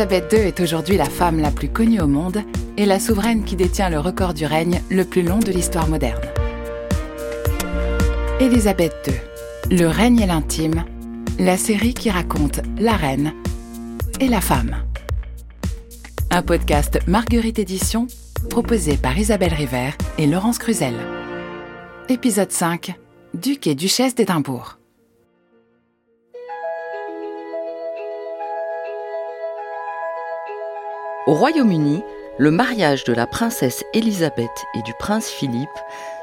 Élisabeth 0.00 0.32
II 0.32 0.38
est 0.38 0.60
aujourd'hui 0.60 0.96
la 0.96 1.04
femme 1.04 1.40
la 1.40 1.50
plus 1.50 1.68
connue 1.68 2.00
au 2.00 2.06
monde 2.06 2.42
et 2.78 2.86
la 2.86 2.98
souveraine 2.98 3.44
qui 3.44 3.54
détient 3.54 3.90
le 3.90 4.00
record 4.00 4.32
du 4.32 4.46
règne 4.46 4.80
le 4.90 5.04
plus 5.04 5.20
long 5.20 5.40
de 5.40 5.52
l'histoire 5.52 5.88
moderne. 5.88 6.22
Élisabeth 8.40 8.94
II, 9.06 9.76
Le 9.76 9.88
règne 9.88 10.20
et 10.20 10.26
l'intime, 10.26 10.86
la 11.38 11.58
série 11.58 11.92
qui 11.92 12.08
raconte 12.08 12.60
la 12.78 12.96
reine 12.96 13.34
et 14.20 14.28
la 14.28 14.40
femme. 14.40 14.74
Un 16.30 16.40
podcast 16.40 17.00
Marguerite 17.06 17.58
Édition 17.58 18.06
proposé 18.48 18.96
par 18.96 19.18
Isabelle 19.18 19.52
River 19.52 19.90
et 20.16 20.26
Laurence 20.26 20.58
Cruzel. 20.58 20.94
Épisode 22.08 22.52
5 22.52 22.94
Duc 23.34 23.66
et 23.66 23.74
Duchesse 23.74 24.14
d'Édimbourg. 24.14 24.79
Au 31.30 31.34
Royaume-Uni, 31.34 32.02
le 32.38 32.50
mariage 32.50 33.04
de 33.04 33.12
la 33.12 33.28
princesse 33.28 33.84
Elisabeth 33.94 34.50
et 34.74 34.82
du 34.82 34.92
prince 34.98 35.28
Philippe 35.28 35.68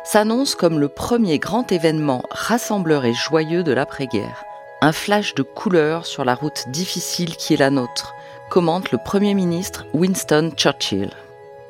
s'annonce 0.03 0.53
comme 0.53 0.79
le 0.79 0.89
premier 0.89 1.39
grand 1.39 1.71
événement 1.71 2.23
rassembleur 2.29 3.05
et 3.05 3.13
joyeux 3.13 3.63
de 3.63 3.71
l'après-guerre. 3.71 4.43
Un 4.81 4.91
flash 4.91 5.33
de 5.33 5.43
couleur 5.43 6.05
sur 6.05 6.25
la 6.25 6.35
route 6.35 6.65
difficile 6.67 7.37
qui 7.37 7.53
est 7.53 7.57
la 7.57 7.69
nôtre, 7.69 8.15
commente 8.49 8.91
le 8.91 8.97
Premier 8.97 9.33
ministre 9.33 9.85
Winston 9.93 10.51
Churchill. 10.57 11.11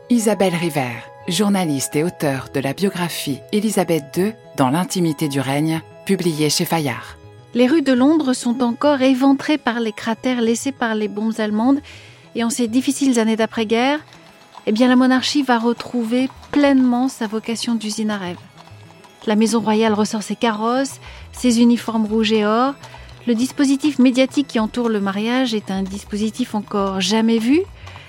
Isabelle 0.09 0.55
River, 0.55 0.95
journaliste 1.27 1.95
et 1.95 2.03
auteure 2.03 2.47
de 2.51 2.59
la 2.59 2.73
biographie 2.73 3.41
Élisabeth 3.51 4.05
II 4.17 4.33
dans 4.55 4.71
l'intimité 4.71 5.27
du 5.27 5.41
règne, 5.41 5.81
publiée 6.07 6.49
chez 6.49 6.65
Fayard. 6.65 7.17
Les 7.53 7.67
rues 7.67 7.83
de 7.83 7.93
Londres 7.93 8.33
sont 8.33 8.63
encore 8.63 9.03
éventrées 9.03 9.59
par 9.59 9.79
les 9.79 9.93
cratères 9.93 10.41
laissés 10.41 10.71
par 10.71 10.95
les 10.95 11.07
bombes 11.07 11.39
allemandes 11.39 11.81
et 12.37 12.43
en 12.43 12.51
ces 12.51 12.67
difficiles 12.67 13.19
années 13.19 13.35
d'après-guerre, 13.35 13.99
eh 14.67 14.71
bien 14.71 14.87
la 14.87 14.95
monarchie 14.95 15.41
va 15.41 15.57
retrouver 15.57 16.29
pleinement 16.51 17.07
sa 17.07 17.25
vocation 17.25 17.73
d'usine 17.73 18.11
à 18.11 18.17
rêve. 18.17 18.37
La 19.25 19.35
maison 19.35 19.59
royale 19.59 19.93
ressort 19.93 20.21
ses 20.21 20.35
carrosses, 20.35 21.01
ses 21.33 21.61
uniformes 21.61 22.05
rouges 22.05 22.31
et 22.31 22.45
or. 22.45 22.75
Le 23.25 23.33
dispositif 23.33 23.97
médiatique 23.97 24.47
qui 24.47 24.59
entoure 24.59 24.87
le 24.87 25.01
mariage 25.01 25.55
est 25.55 25.71
un 25.71 25.81
dispositif 25.81 26.53
encore 26.53 27.01
jamais 27.01 27.39
vu, 27.39 27.61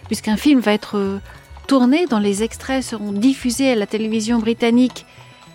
puisqu'un 0.08 0.36
film 0.36 0.60
va 0.60 0.74
être 0.74 1.20
tourné, 1.66 2.06
dont 2.06 2.18
les 2.18 2.42
extraits 2.42 2.84
seront 2.84 3.12
diffusés 3.12 3.72
à 3.72 3.76
la 3.76 3.86
télévision 3.86 4.38
britannique 4.38 5.06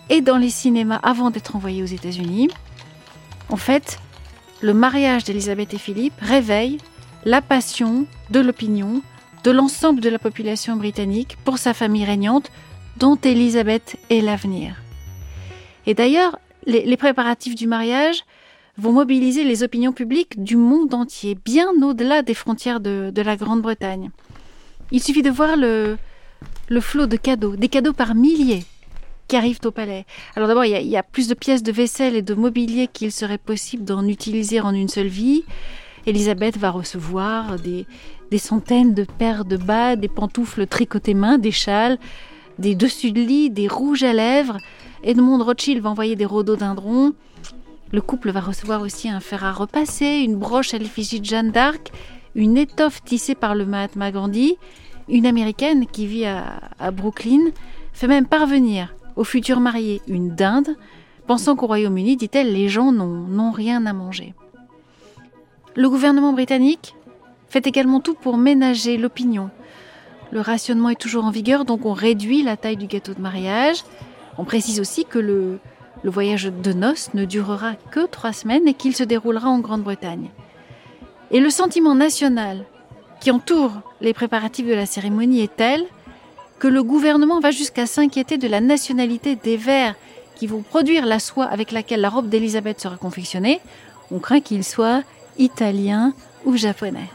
et 0.10 0.22
dans 0.22 0.38
les 0.38 0.50
cinémas 0.50 1.00
avant 1.04 1.30
d'être 1.30 1.56
envoyés 1.56 1.84
aux 1.84 1.86
États-Unis. 1.86 2.50
En 3.50 3.56
fait, 3.56 4.00
le 4.62 4.74
mariage 4.74 5.26
d'Elisabeth 5.26 5.76
et 5.76 5.78
Philippe 5.78 6.20
réveille 6.20 6.80
la 7.26 7.42
passion 7.42 8.06
de 8.30 8.40
l'opinion 8.40 9.02
de 9.44 9.52
l'ensemble 9.52 10.00
de 10.00 10.10
la 10.10 10.20
population 10.20 10.76
britannique 10.78 11.38
pour 11.44 11.58
sa 11.58 11.74
famille 11.74 12.06
régnante, 12.06 12.50
dont 12.98 13.18
Elisabeth 13.18 13.98
est 14.10 14.22
l'avenir. 14.22 14.76
Et 15.86 15.94
d'ailleurs, 15.94 16.40
les, 16.66 16.96
préparatifs 16.96 17.56
du 17.56 17.68
mariage 17.68 18.24
vont 18.78 18.94
mobiliser 18.94 19.44
les 19.44 19.64
opinions 19.64 19.92
publiques 19.92 20.42
du 20.42 20.56
monde 20.56 20.94
entier, 20.94 21.38
bien 21.44 21.70
au-delà 21.82 22.22
des 22.22 22.34
frontières 22.34 22.80
de, 22.80 23.12
la 23.16 23.36
Grande-Bretagne. 23.36 24.12
Il 24.92 25.04
suffit 25.04 25.24
de 25.24 25.30
voir 25.30 25.58
le 25.58 25.98
flot 26.80 27.06
de 27.06 27.18
cadeaux, 27.18 27.58
des 27.58 27.68
cadeaux 27.68 27.94
par 27.94 28.16
milliers 28.16 28.64
qui 29.28 29.36
arrivent 29.36 29.60
au 29.66 29.72
palais. 29.72 30.06
Alors 30.36 30.48
d'abord, 30.48 30.66
il 30.66 30.88
y, 30.88 30.98
a 30.98 31.04
plus 31.04 31.28
de 31.28 31.34
pièces 31.34 31.64
de 31.64 31.72
vaisselle 31.72 32.16
et 32.16 32.22
de 32.22 32.34
mobilier 32.34 32.88
qu'il 32.88 33.12
serait 33.12 33.38
possible 33.38 33.84
d'en 33.84 34.08
utiliser 34.08 34.60
en 34.60 34.74
une 34.74 34.90
seule 34.90 35.08
vie. 35.08 35.44
Elisabeth 36.06 36.58
va 36.58 36.70
recevoir 36.70 37.58
des, 37.58 37.86
centaines 38.38 38.94
de 38.94 39.04
paires 39.04 39.46
de 39.46 39.58
bas, 39.58 39.96
des 39.96 40.08
pantoufles 40.08 40.68
tricotées 40.68 41.14
main, 41.14 41.38
des 41.38 41.52
châles, 41.52 41.98
des 42.60 42.76
dessus 42.76 43.12
de 43.12 43.22
lit, 43.22 43.50
des 43.50 43.68
rouges 43.68 44.04
à 44.04 44.14
lèvres. 44.14 44.58
Edmond 45.04 45.44
Rothschild 45.44 45.82
va 45.82 45.90
envoyer 45.90 46.16
des 46.16 46.26
rhododendrons. 46.26 47.14
Le 47.92 48.02
couple 48.02 48.32
va 48.32 48.40
recevoir 48.40 48.82
aussi 48.82 49.10
un 49.10 49.20
fer 49.20 49.44
à 49.44 49.52
repasser, 49.52 50.24
une 50.26 50.36
broche 50.36 50.74
à 50.74 50.78
l'effigie 50.78 51.20
de 51.20 51.26
Jeanne 51.26 51.52
d'Arc, 51.52 51.92
une 52.36 52.58
étoffe 52.58 53.04
tissée 53.04 53.36
par 53.36 53.56
le 53.56 53.66
Mahatma 53.66 54.12
Gandhi. 54.12 54.58
Une 55.10 55.26
américaine 55.26 55.86
qui 55.86 56.08
vit 56.08 56.26
à, 56.26 56.60
à 56.80 56.92
Brooklyn 56.92 57.52
fait 57.94 58.08
même 58.08 58.26
parvenir 58.26 58.94
au 59.16 59.24
futur 59.24 59.60
marié 59.60 60.02
une 60.08 60.36
dinde, 60.36 60.76
pensant 61.28 61.56
qu'au 61.56 61.68
Royaume-Uni, 61.68 62.18
dit-elle, 62.18 62.52
les 62.52 62.70
gens 62.70 62.92
n'ont 62.92 63.52
rien 63.52 63.86
à 63.86 63.94
manger. 63.94 64.34
Le 65.76 65.90
gouvernement 65.90 66.34
britannique 66.34 66.96
fait 67.50 67.66
également 67.66 68.00
tout 68.00 68.14
pour 68.14 68.38
ménager 68.38 68.98
l'opinion. 68.98 69.50
Le 70.32 70.40
rationnement 70.40 70.90
est 70.90 71.00
toujours 71.00 71.26
en 71.26 71.32
vigueur, 71.32 71.66
donc 71.66 71.86
on 71.86 71.94
réduit 71.94 72.44
la 72.44 72.58
taille 72.58 72.78
du 72.78 72.86
gâteau 72.86 73.14
de 73.14 73.22
mariage. 73.22 73.84
On 74.38 74.46
précise 74.46 74.80
aussi 74.80 75.06
que 75.06 75.18
le, 75.18 75.60
voyage 76.04 76.46
de 76.46 76.74
noces 76.74 77.14
ne 77.16 77.26
durera 77.26 77.74
que 77.92 78.06
trois 78.06 78.34
semaines 78.34 78.68
et 78.68 78.74
qu'il 78.76 78.96
se 78.96 79.04
déroulera 79.04 79.50
en 79.50 79.60
Grande-Bretagne. 79.60 80.30
Et 81.32 81.40
le 81.40 81.50
sentiment 81.50 81.96
national 81.96 82.66
qui 83.20 83.32
entoure 83.32 83.82
les 84.02 84.14
préparatifs 84.14 84.68
de 84.68 84.74
la 84.74 84.86
cérémonie 84.86 85.42
est 85.42 85.56
tel 85.56 85.86
que 86.60 86.68
le 86.68 86.84
gouvernement 86.84 87.40
va 87.40 87.52
jusqu'à 87.52 87.88
s'inquiéter 87.88 88.38
de 88.38 88.48
la 88.48 88.62
nationalité 88.62 89.36
des 89.36 89.58
vers 89.58 89.96
qui 90.36 90.46
vont 90.46 90.62
produire 90.62 91.06
la 91.06 91.20
soie 91.20 91.46
avec 91.46 91.72
laquelle 91.72 92.02
la 92.02 92.10
robe 92.10 92.30
d'Élisabeth 92.30 92.80
sera 92.80 92.98
confectionnée. 92.98 93.60
On 94.12 94.20
craint 94.20 94.42
qu'ils 94.42 94.64
soient 94.64 95.02
italien 95.38 96.14
ou 96.46 96.58
japonais. 96.58 97.10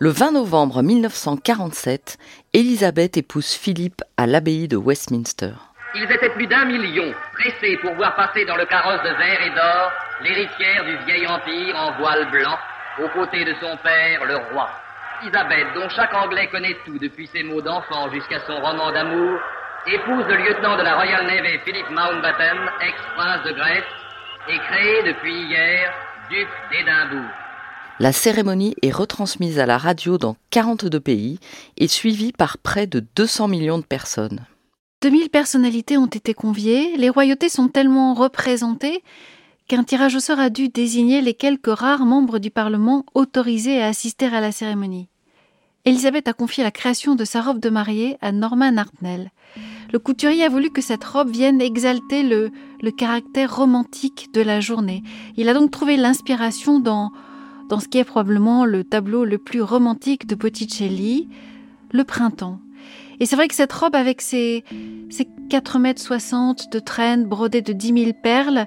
Le 0.00 0.10
20 0.10 0.32
novembre 0.32 0.82
1947, 0.82 2.18
Élisabeth 2.52 3.16
épouse 3.16 3.52
Philippe 3.54 4.02
à 4.16 4.26
l'abbaye 4.26 4.68
de 4.68 4.76
Westminster. 4.76 5.54
Ils 5.94 6.04
étaient 6.04 6.30
plus 6.30 6.46
d'un 6.46 6.66
million, 6.66 7.12
pressés 7.32 7.76
pour 7.78 7.94
voir 7.94 8.14
passer 8.14 8.44
dans 8.44 8.56
le 8.56 8.66
carrosse 8.66 9.02
de 9.02 9.16
verre 9.16 9.42
et 9.42 9.50
d'or 9.50 9.90
l'héritière 10.22 10.84
du 10.84 10.96
vieil 11.06 11.26
empire 11.26 11.74
en 11.76 11.98
voile 11.98 12.30
blanc, 12.30 12.56
aux 13.02 13.08
côtés 13.08 13.44
de 13.44 13.54
son 13.60 13.76
père, 13.78 14.24
le 14.24 14.36
roi. 14.52 14.68
Isabelle, 15.24 15.66
dont 15.74 15.88
chaque 15.88 16.14
Anglais 16.14 16.48
connaît 16.48 16.76
tout 16.84 16.98
depuis 16.98 17.26
ses 17.26 17.42
mots 17.42 17.62
d'enfant 17.62 18.08
jusqu'à 18.12 18.38
son 18.46 18.60
roman 18.60 18.92
d'amour, 18.92 19.40
épouse 19.86 20.26
le 20.28 20.36
lieutenant 20.36 20.76
de 20.76 20.82
la 20.82 20.94
Royal 20.94 21.26
Navy 21.26 21.58
Philip 21.64 21.90
Mountbatten, 21.90 22.58
ex-prince 22.80 23.42
de 23.44 23.52
Grèce, 23.52 23.84
est 24.48 24.58
créé 24.70 25.02
depuis 25.12 25.42
hier 25.42 25.92
duc 26.30 26.48
d'Édimbourg. 26.70 27.28
La 28.00 28.12
cérémonie 28.12 28.74
est 28.82 28.90
retransmise 28.90 29.58
à 29.58 29.66
la 29.66 29.76
radio 29.76 30.16
dans 30.16 30.36
42 30.50 31.00
pays 31.00 31.38
et 31.76 31.88
suivie 31.88 32.32
par 32.32 32.56
près 32.56 32.86
de 32.86 33.04
200 33.16 33.48
millions 33.48 33.78
de 33.78 33.84
personnes. 33.84 34.46
2000 35.02 35.28
personnalités 35.30 35.98
ont 35.98 36.06
été 36.06 36.32
conviées, 36.32 36.96
les 36.96 37.10
royautés 37.10 37.48
sont 37.48 37.68
tellement 37.68 38.14
représentées 38.14 39.02
qu'un 39.68 39.84
tirage 39.84 40.14
au 40.14 40.20
sort 40.20 40.40
a 40.40 40.48
dû 40.48 40.68
désigner 40.68 41.20
les 41.20 41.34
quelques 41.34 41.66
rares 41.66 42.06
membres 42.06 42.38
du 42.38 42.50
Parlement 42.50 43.04
autorisés 43.14 43.82
à 43.82 43.88
assister 43.88 44.26
à 44.26 44.40
la 44.40 44.50
cérémonie. 44.50 45.08
Elisabeth 45.84 46.28
a 46.28 46.32
confié 46.32 46.62
la 46.62 46.70
création 46.70 47.14
de 47.14 47.24
sa 47.24 47.40
robe 47.40 47.60
de 47.60 47.70
mariée 47.70 48.16
à 48.20 48.32
Norman 48.32 48.76
Hartnell. 48.76 49.30
Le 49.92 49.98
couturier 49.98 50.44
a 50.44 50.48
voulu 50.48 50.70
que 50.70 50.82
cette 50.82 51.04
robe 51.04 51.30
vienne 51.30 51.62
exalter 51.62 52.22
le, 52.22 52.50
caractère 52.90 53.56
romantique 53.56 54.28
de 54.34 54.42
la 54.42 54.60
journée. 54.60 55.02
Il 55.36 55.48
a 55.48 55.54
donc 55.54 55.70
trouvé 55.70 55.96
l'inspiration 55.96 56.78
dans, 56.78 57.10
dans 57.68 57.80
ce 57.80 57.88
qui 57.88 57.98
est 57.98 58.04
probablement 58.04 58.64
le 58.64 58.84
tableau 58.84 59.24
le 59.24 59.38
plus 59.38 59.62
romantique 59.62 60.26
de 60.26 60.34
Botticelli, 60.34 61.28
le 61.92 62.04
printemps. 62.04 62.60
Et 63.20 63.26
c'est 63.26 63.36
vrai 63.36 63.48
que 63.48 63.54
cette 63.54 63.72
robe 63.72 63.94
avec 63.94 64.20
ses, 64.20 64.64
ses 65.10 65.26
4 65.48 65.78
mètres 65.78 66.02
60 66.02 66.70
de 66.70 66.78
traîne 66.78 67.24
brodée 67.24 67.62
de 67.62 67.72
10 67.72 68.04
000 68.04 68.10
perles, 68.22 68.66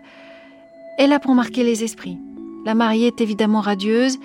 est 0.98 1.08
là 1.08 1.20
pour 1.20 1.36
marquer 1.36 1.64
les 1.64 1.84
esprits. 1.84 2.18
La 2.66 2.76
mariée 2.76 3.08
est 3.08 3.22
évidemment 3.22 3.62
radieuse, 3.62 4.18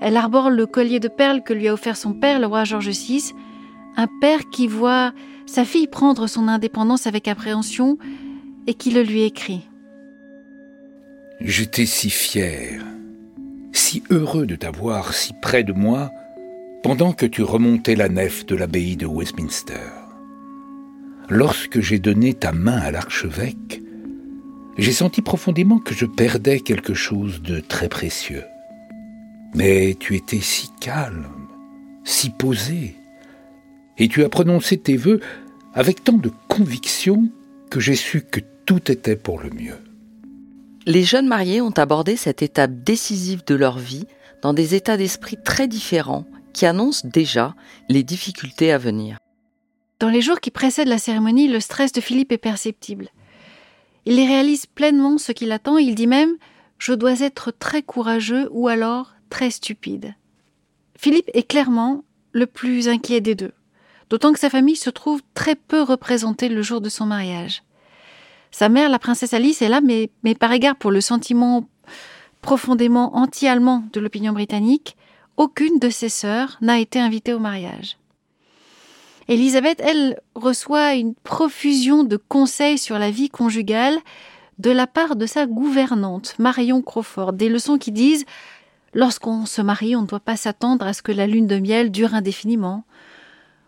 elle 0.00 0.16
arbore 0.16 0.50
le 0.50 0.66
collier 0.66 1.00
de 1.00 1.08
perles 1.08 1.42
que 1.42 1.52
lui 1.52 1.68
a 1.68 1.72
offert 1.72 1.96
son 1.96 2.12
père, 2.12 2.38
le 2.38 2.46
roi 2.46 2.64
George 2.64 2.88
VI, 2.88 3.32
un 3.96 4.08
père 4.20 4.50
qui 4.50 4.66
voit 4.66 5.12
sa 5.46 5.64
fille 5.64 5.86
prendre 5.86 6.26
son 6.26 6.48
indépendance 6.48 7.06
avec 7.06 7.28
appréhension 7.28 7.98
et 8.66 8.74
qui 8.74 8.90
le 8.90 9.02
lui 9.02 9.22
écrit. 9.22 9.68
J'étais 11.40 11.86
si 11.86 12.10
fier, 12.10 12.82
si 13.72 14.02
heureux 14.10 14.46
de 14.46 14.56
t'avoir 14.56 15.12
si 15.14 15.32
près 15.42 15.64
de 15.64 15.72
moi 15.72 16.10
pendant 16.82 17.12
que 17.12 17.26
tu 17.26 17.42
remontais 17.42 17.96
la 17.96 18.08
nef 18.08 18.46
de 18.46 18.56
l'abbaye 18.56 18.96
de 18.96 19.06
Westminster. 19.06 19.90
Lorsque 21.28 21.80
j'ai 21.80 21.98
donné 21.98 22.34
ta 22.34 22.52
main 22.52 22.78
à 22.78 22.90
l'archevêque, 22.90 23.80
j'ai 24.76 24.92
senti 24.92 25.22
profondément 25.22 25.78
que 25.78 25.94
je 25.94 26.04
perdais 26.04 26.60
quelque 26.60 26.94
chose 26.94 27.40
de 27.40 27.60
très 27.60 27.88
précieux. 27.88 28.44
Mais 29.54 29.94
tu 29.98 30.16
étais 30.16 30.40
si 30.40 30.70
calme, 30.80 31.28
si 32.04 32.30
posé, 32.30 32.96
et 33.98 34.08
tu 34.08 34.24
as 34.24 34.28
prononcé 34.28 34.76
tes 34.78 34.96
vœux 34.96 35.20
avec 35.72 36.02
tant 36.02 36.18
de 36.18 36.30
conviction 36.48 37.28
que 37.70 37.80
j'ai 37.80 37.94
su 37.94 38.22
que 38.22 38.40
tout 38.66 38.90
était 38.90 39.16
pour 39.16 39.40
le 39.40 39.50
mieux. 39.50 39.78
Les 40.86 41.02
jeunes 41.02 41.28
mariés 41.28 41.60
ont 41.60 41.70
abordé 41.70 42.16
cette 42.16 42.42
étape 42.42 42.82
décisive 42.82 43.44
de 43.46 43.54
leur 43.54 43.78
vie 43.78 44.06
dans 44.42 44.52
des 44.52 44.74
états 44.74 44.96
d'esprit 44.96 45.36
très 45.42 45.68
différents 45.68 46.26
qui 46.52 46.66
annoncent 46.66 47.08
déjà 47.08 47.54
les 47.88 48.02
difficultés 48.02 48.72
à 48.72 48.78
venir. 48.78 49.18
Dans 50.00 50.10
les 50.10 50.20
jours 50.20 50.40
qui 50.40 50.50
précèdent 50.50 50.88
la 50.88 50.98
cérémonie, 50.98 51.48
le 51.48 51.60
stress 51.60 51.92
de 51.92 52.00
Philippe 52.00 52.32
est 52.32 52.38
perceptible. 52.38 53.08
Il 54.04 54.16
réalise 54.16 54.66
pleinement 54.66 55.16
ce 55.16 55.32
qu'il 55.32 55.52
attend, 55.52 55.78
il 55.78 55.94
dit 55.94 56.06
même 56.06 56.36
Je 56.78 56.92
dois 56.92 57.20
être 57.20 57.52
très 57.52 57.82
courageux 57.82 58.48
ou 58.50 58.68
alors 58.68 59.13
très 59.34 59.50
stupide. 59.50 60.14
Philippe 60.96 61.28
est 61.34 61.42
clairement 61.42 62.04
le 62.30 62.46
plus 62.46 62.86
inquiet 62.86 63.20
des 63.20 63.34
deux, 63.34 63.50
d'autant 64.08 64.32
que 64.32 64.38
sa 64.38 64.48
famille 64.48 64.76
se 64.76 64.90
trouve 64.90 65.22
très 65.34 65.56
peu 65.56 65.82
représentée 65.82 66.48
le 66.48 66.62
jour 66.62 66.80
de 66.80 66.88
son 66.88 67.04
mariage. 67.04 67.64
Sa 68.52 68.68
mère, 68.68 68.88
la 68.88 69.00
princesse 69.00 69.34
Alice, 69.34 69.60
est 69.60 69.68
là, 69.68 69.80
mais, 69.80 70.10
mais 70.22 70.36
par 70.36 70.52
égard 70.52 70.76
pour 70.76 70.92
le 70.92 71.00
sentiment 71.00 71.68
profondément 72.42 73.16
anti-allemand 73.16 73.82
de 73.92 73.98
l'opinion 73.98 74.32
britannique, 74.32 74.96
aucune 75.36 75.80
de 75.80 75.90
ses 75.90 76.10
sœurs 76.10 76.56
n'a 76.60 76.78
été 76.78 77.00
invitée 77.00 77.34
au 77.34 77.40
mariage. 77.40 77.96
Élisabeth, 79.26 79.80
elle, 79.80 80.20
reçoit 80.36 80.94
une 80.94 81.16
profusion 81.16 82.04
de 82.04 82.16
conseils 82.16 82.78
sur 82.78 83.00
la 83.00 83.10
vie 83.10 83.30
conjugale 83.30 83.98
de 84.58 84.70
la 84.70 84.86
part 84.86 85.16
de 85.16 85.26
sa 85.26 85.46
gouvernante, 85.46 86.36
Marion 86.38 86.82
Crawford, 86.82 87.32
des 87.32 87.48
leçons 87.48 87.78
qui 87.78 87.90
disent 87.90 88.26
Lorsqu'on 88.94 89.44
se 89.44 89.60
marie, 89.60 89.96
on 89.96 90.02
ne 90.02 90.06
doit 90.06 90.20
pas 90.20 90.36
s'attendre 90.36 90.86
à 90.86 90.92
ce 90.92 91.02
que 91.02 91.12
la 91.12 91.26
lune 91.26 91.48
de 91.48 91.58
miel 91.58 91.90
dure 91.90 92.14
indéfiniment. 92.14 92.84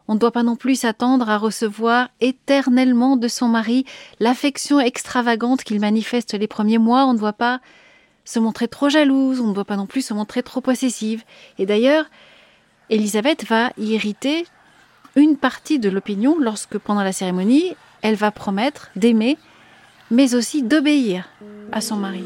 On 0.07 0.15
ne 0.15 0.21
doit 0.21 0.31
pas 0.31 0.45
non 0.45 0.55
plus 0.55 0.77
s'attendre 0.77 1.29
à 1.29 1.37
recevoir 1.37 2.11
éternellement 2.21 3.17
de 3.17 3.27
son 3.27 3.49
mari 3.49 3.85
l'affection 4.21 4.79
extravagante 4.79 5.65
qu'il 5.65 5.81
manifeste 5.81 6.35
les 6.35 6.47
premiers 6.47 6.79
mois. 6.79 7.07
On 7.07 7.13
ne 7.13 7.19
doit 7.19 7.33
pas 7.33 7.61
se 8.25 8.39
montrer 8.39 8.69
trop 8.69 8.89
jalouse, 8.89 9.41
on 9.41 9.49
ne 9.49 9.55
doit 9.55 9.65
pas 9.65 9.77
non 9.77 9.87
plus 9.87 10.03
se 10.03 10.15
montrer 10.15 10.45
trop 10.45 10.61
possessive. 10.61 11.25
Et 11.59 11.67
d'ailleurs, 11.67 12.05
Elisabeth 12.89 13.45
va 13.49 13.73
irriter 13.79 14.47
une 15.17 15.37
partie 15.37 15.81
de 15.81 15.89
l'opinion 15.89 16.37
lorsque, 16.39 16.79
pendant 16.79 17.03
la 17.03 17.13
cérémonie, 17.13 17.75
elle 18.03 18.15
va 18.15 18.31
promettre 18.31 18.91
d'aimer, 18.95 19.39
mais 20.13 20.37
aussi 20.37 20.63
d'obéir 20.63 21.29
à 21.73 21.81
son 21.81 21.97
mari. 21.97 22.25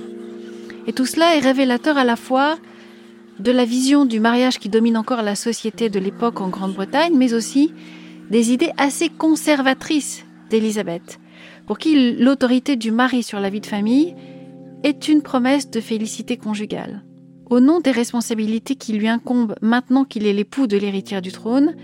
Et 0.87 0.93
tout 0.93 1.07
cela 1.07 1.37
est 1.37 1.41
révélateur 1.41 1.97
à 1.97 2.05
la 2.05 2.17
fois 2.17 2.59
de 3.41 3.53
la 3.53 3.65
vision 3.65 4.05
du 4.05 4.21
mariage 4.21 4.59
qui 4.59 4.69
domine 4.69 4.97
encore 4.97 5.23
la 5.23 5.35
société 5.35 5.89
de 5.89 5.99
l'époque 5.99 6.41
en 6.41 6.49
Grande-Bretagne, 6.49 7.15
mais 7.17 7.33
aussi 7.33 7.73
des 8.31 8.53
idées 8.53 8.71
assez 8.77 9.09
conservatrices 9.09 10.25
d'Élisabeth, 10.51 11.19
pour 11.67 11.79
qui 11.79 12.17
l'autorité 12.19 12.77
du 12.77 12.93
mari 12.93 13.23
sur 13.23 13.41
la 13.41 13.51
vie 13.51 13.61
de 13.61 13.67
famille 13.67 14.15
est 14.83 15.09
une 15.09 15.23
promesse 15.23 15.71
de 15.71 15.81
félicité 15.81 16.37
conjugale. 16.37 17.03
Au 17.49 17.61
nom 17.61 17.81
des 17.81 17.91
responsabilités 17.91 18.77
qui 18.77 18.93
lui 18.93 19.09
incombent 19.09 19.57
maintenant 19.63 20.05
qu'il 20.05 20.27
est 20.27 20.33
l'époux 20.33 20.67
de 20.67 20.77
l'héritière 20.77 21.23
du 21.23 21.33
trône, 21.33 21.75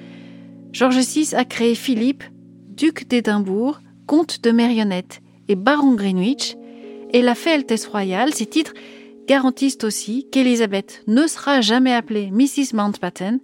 George 0.72 0.98
VI 0.98 1.34
a 1.34 1.44
créé 1.44 1.74
Philippe, 1.74 2.22
duc 2.68 3.08
d'Édimbourg, 3.08 3.80
comte 4.06 4.42
de 4.42 4.50
Merionette 4.50 5.20
et 5.48 5.56
baron 5.56 5.94
Greenwich, 5.94 6.54
et 7.12 7.22
l'a 7.22 7.34
fait 7.34 7.52
Altesse 7.52 7.86
royale. 7.86 8.34
Ces 8.34 8.46
titres 8.46 8.74
garantissent 9.26 9.84
aussi 9.84 10.28
qu'Élisabeth 10.30 11.02
ne 11.06 11.26
sera 11.26 11.60
jamais 11.60 11.92
appelée 11.92 12.30
Mrs. 12.30 12.74
Mountbatten, 12.74 13.40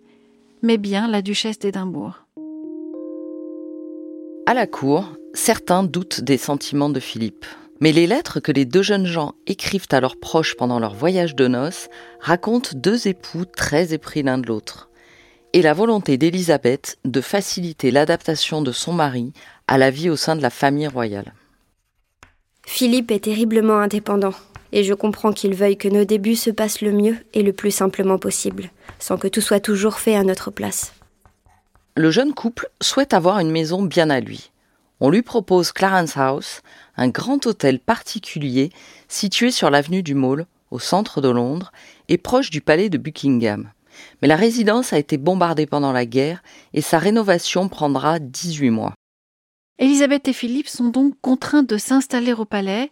mais 0.63 0.79
bien 0.79 1.09
la 1.09 1.23
duchesse 1.23 1.59
d'Édimbourg. 1.59 2.27
À 4.47 4.55
la 4.55 4.67
cour, 4.67 5.17
certains 5.35 5.83
doutent 5.83 6.21
des 6.21 6.39
sentiments 6.39 6.91
de 6.91 7.01
Philippe. 7.01 7.47
Mais 7.81 7.91
les 7.91 8.07
lettres 8.07 8.39
que 8.39 8.53
les 8.53 8.65
deux 8.65 8.83
jeunes 8.83 9.07
gens 9.07 9.35
écrivent 9.47 9.89
à 9.91 10.01
leurs 10.01 10.17
proches 10.17 10.57
pendant 10.57 10.79
leur 10.79 10.95
voyage 10.95 11.35
de 11.35 11.49
noces 11.49 11.89
racontent 12.21 12.71
deux 12.75 13.09
époux 13.09 13.45
très 13.45 13.93
épris 13.93 14.23
l'un 14.23 14.39
de 14.39 14.47
l'autre. 14.47 14.89
Et 15.53 15.63
la 15.63 15.75
volonté 15.75 16.17
d'Élisabeth 16.17 16.99
de 17.05 17.21
faciliter 17.21 17.91
l'adaptation 17.91 18.63
de 18.63 18.71
son 18.71 18.93
mari 18.93 19.33
à 19.67 19.79
la 19.79 19.91
vie 19.91 20.11
au 20.11 20.17
sein 20.17 20.37
de 20.37 20.43
la 20.43 20.51
famille 20.51 20.87
royale. 20.87 21.35
Philippe 22.65 23.11
est 23.11 23.25
terriblement 23.25 23.79
indépendant 23.79 24.35
et 24.73 24.85
je 24.85 24.95
comprends 24.95 25.33
qu'il 25.33 25.55
veuille 25.55 25.77
que 25.77 25.89
nos 25.89 26.05
débuts 26.05 26.37
se 26.37 26.51
passent 26.51 26.81
le 26.81 26.93
mieux 26.93 27.17
et 27.35 27.43
le 27.43 27.53
plus 27.53 27.71
simplement 27.71 28.19
possible, 28.19 28.71
sans 28.99 29.19
que 29.19 29.29
tout 29.29 29.41
soit 29.41 29.61
toujours 29.61 29.99
fait 29.99 30.17
à 30.17 30.25
notre 30.25 30.51
place. 30.51 30.93
Le 31.95 32.11
jeune 32.11 32.33
couple 32.33 32.71
souhaite 32.81 33.13
avoir 33.13 33.39
une 33.39 33.51
maison 33.51 33.83
bien 33.83 34.09
à 34.09 34.21
lui. 34.21 34.51
On 35.01 35.11
lui 35.11 35.23
propose 35.23 35.73
Clarence 35.73 36.17
House, 36.17 36.63
un 36.97 37.09
grand 37.09 37.47
hôtel 37.47 37.81
particulier 37.81 38.71
situé 39.09 39.51
sur 39.51 39.69
l'avenue 39.69 40.03
du 40.03 40.15
Mall, 40.15 40.47
au 40.71 40.79
centre 40.79 41.21
de 41.21 41.29
Londres, 41.29 41.71
et 42.09 42.17
proche 42.17 42.51
du 42.51 42.61
palais 42.61 42.89
de 42.89 42.99
Buckingham. 42.99 43.71
Mais 44.21 44.29
la 44.29 44.37
résidence 44.37 44.93
a 44.93 44.99
été 44.99 45.19
bombardée 45.19 45.67
pendant 45.67 45.93
la 45.93 46.07
guerre 46.07 46.43
et 46.73 46.81
sa 46.81 46.99
rénovation 46.99 47.69
prendra 47.69 48.19
18 48.19 48.71
mois. 48.71 48.95
Élisabeth 49.79 50.29
et 50.29 50.33
Philippe 50.33 50.69
sont 50.69 50.89
donc 50.89 51.15
contraints 51.21 51.63
de 51.63 51.77
s'installer 51.77 52.33
au 52.33 52.45
palais, 52.45 52.91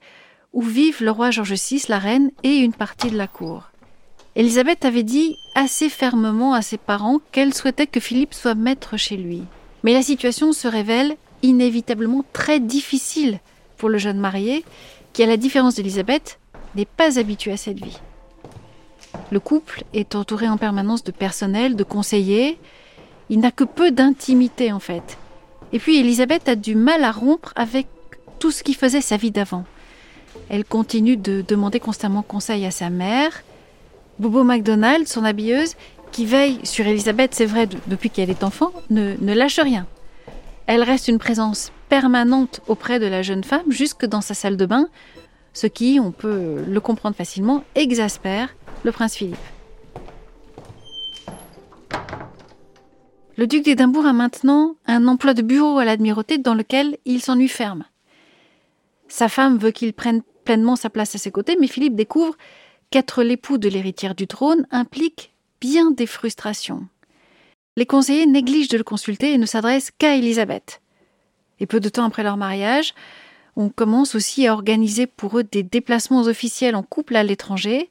où 0.52 0.62
vivent 0.62 1.02
le 1.02 1.10
roi 1.10 1.30
George 1.30 1.54
VI, 1.54 1.84
la 1.88 1.98
reine 1.98 2.30
et 2.42 2.56
une 2.56 2.72
partie 2.72 3.10
de 3.10 3.16
la 3.16 3.26
cour. 3.26 3.70
Élisabeth 4.36 4.84
avait 4.84 5.02
dit 5.02 5.36
assez 5.54 5.88
fermement 5.88 6.54
à 6.54 6.62
ses 6.62 6.78
parents 6.78 7.20
qu'elle 7.32 7.54
souhaitait 7.54 7.86
que 7.86 8.00
Philippe 8.00 8.34
soit 8.34 8.54
maître 8.54 8.96
chez 8.96 9.16
lui. 9.16 9.42
Mais 9.82 9.92
la 9.92 10.02
situation 10.02 10.52
se 10.52 10.68
révèle 10.68 11.16
inévitablement 11.42 12.24
très 12.32 12.60
difficile 12.60 13.40
pour 13.76 13.88
le 13.88 13.98
jeune 13.98 14.18
marié, 14.18 14.64
qui, 15.12 15.22
à 15.22 15.26
la 15.26 15.36
différence 15.36 15.74
d'Élisabeth, 15.76 16.38
n'est 16.76 16.84
pas 16.84 17.18
habitué 17.18 17.52
à 17.52 17.56
cette 17.56 17.82
vie. 17.82 17.98
Le 19.30 19.40
couple 19.40 19.84
est 19.94 20.14
entouré 20.14 20.48
en 20.48 20.56
permanence 20.56 21.02
de 21.02 21.12
personnel, 21.12 21.76
de 21.76 21.84
conseillers. 21.84 22.58
Il 23.28 23.40
n'a 23.40 23.50
que 23.50 23.64
peu 23.64 23.90
d'intimité 23.90 24.72
en 24.72 24.80
fait. 24.80 25.18
Et 25.72 25.78
puis 25.78 25.98
Elisabeth 25.98 26.48
a 26.48 26.56
du 26.56 26.74
mal 26.74 27.04
à 27.04 27.12
rompre 27.12 27.52
avec 27.56 27.86
tout 28.38 28.50
ce 28.50 28.62
qui 28.62 28.74
faisait 28.74 29.00
sa 29.00 29.16
vie 29.16 29.30
d'avant. 29.30 29.64
Elle 30.48 30.64
continue 30.64 31.16
de 31.16 31.44
demander 31.46 31.80
constamment 31.80 32.22
conseil 32.22 32.66
à 32.66 32.70
sa 32.70 32.90
mère. 32.90 33.42
Bobo 34.18 34.44
MacDonald, 34.44 35.06
son 35.08 35.24
habilleuse, 35.24 35.76
qui 36.12 36.26
veille 36.26 36.58
sur 36.64 36.86
Elisabeth, 36.86 37.34
c'est 37.34 37.46
vrai, 37.46 37.68
depuis 37.86 38.10
qu'elle 38.10 38.30
est 38.30 38.44
enfant, 38.44 38.72
ne, 38.90 39.14
ne 39.20 39.34
lâche 39.34 39.60
rien. 39.60 39.86
Elle 40.66 40.82
reste 40.82 41.08
une 41.08 41.18
présence 41.18 41.72
permanente 41.88 42.60
auprès 42.68 42.98
de 42.98 43.06
la 43.06 43.22
jeune 43.22 43.44
femme, 43.44 43.70
jusque 43.70 44.06
dans 44.06 44.20
sa 44.20 44.34
salle 44.34 44.56
de 44.56 44.66
bain, 44.66 44.88
ce 45.52 45.66
qui, 45.66 45.98
on 46.00 46.12
peut 46.12 46.62
le 46.66 46.80
comprendre 46.80 47.16
facilement, 47.16 47.64
exaspère 47.74 48.54
le 48.84 48.92
prince 48.92 49.16
Philippe. 49.16 49.36
Le 53.36 53.46
duc 53.46 53.64
d'Édimbourg 53.64 54.06
a 54.06 54.12
maintenant 54.12 54.76
un 54.86 55.08
emploi 55.08 55.32
de 55.34 55.42
bureau 55.42 55.78
à 55.78 55.84
l'Admirauté 55.84 56.38
dans 56.38 56.54
lequel 56.54 56.98
il 57.06 57.22
s'ennuie 57.22 57.48
ferme. 57.48 57.84
Sa 59.10 59.28
femme 59.28 59.58
veut 59.58 59.72
qu'il 59.72 59.92
prenne 59.92 60.22
pleinement 60.44 60.76
sa 60.76 60.88
place 60.88 61.14
à 61.14 61.18
ses 61.18 61.32
côtés, 61.32 61.56
mais 61.60 61.66
Philippe 61.66 61.96
découvre 61.96 62.36
qu'être 62.90 63.22
l'époux 63.22 63.58
de 63.58 63.68
l'héritière 63.68 64.14
du 64.14 64.26
trône 64.26 64.66
implique 64.70 65.32
bien 65.60 65.90
des 65.90 66.06
frustrations. 66.06 66.86
Les 67.76 67.86
conseillers 67.86 68.26
négligent 68.26 68.68
de 68.68 68.78
le 68.78 68.84
consulter 68.84 69.32
et 69.32 69.38
ne 69.38 69.46
s'adressent 69.46 69.90
qu'à 69.90 70.14
Élisabeth. 70.14 70.80
Et 71.58 71.66
peu 71.66 71.80
de 71.80 71.88
temps 71.88 72.04
après 72.04 72.22
leur 72.22 72.36
mariage, 72.36 72.94
on 73.56 73.68
commence 73.68 74.14
aussi 74.14 74.46
à 74.46 74.54
organiser 74.54 75.06
pour 75.06 75.38
eux 75.38 75.44
des 75.44 75.64
déplacements 75.64 76.22
officiels 76.22 76.76
en 76.76 76.82
couple 76.82 77.16
à 77.16 77.24
l'étranger, 77.24 77.90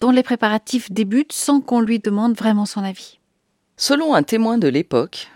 dont 0.00 0.10
les 0.10 0.24
préparatifs 0.24 0.90
débutent 0.90 1.32
sans 1.32 1.60
qu'on 1.60 1.80
lui 1.80 2.00
demande 2.00 2.34
vraiment 2.34 2.66
son 2.66 2.82
avis. 2.82 3.20
Selon 3.76 4.14
un 4.14 4.24
témoin 4.24 4.58
de 4.58 4.68
l'époque, 4.68 5.28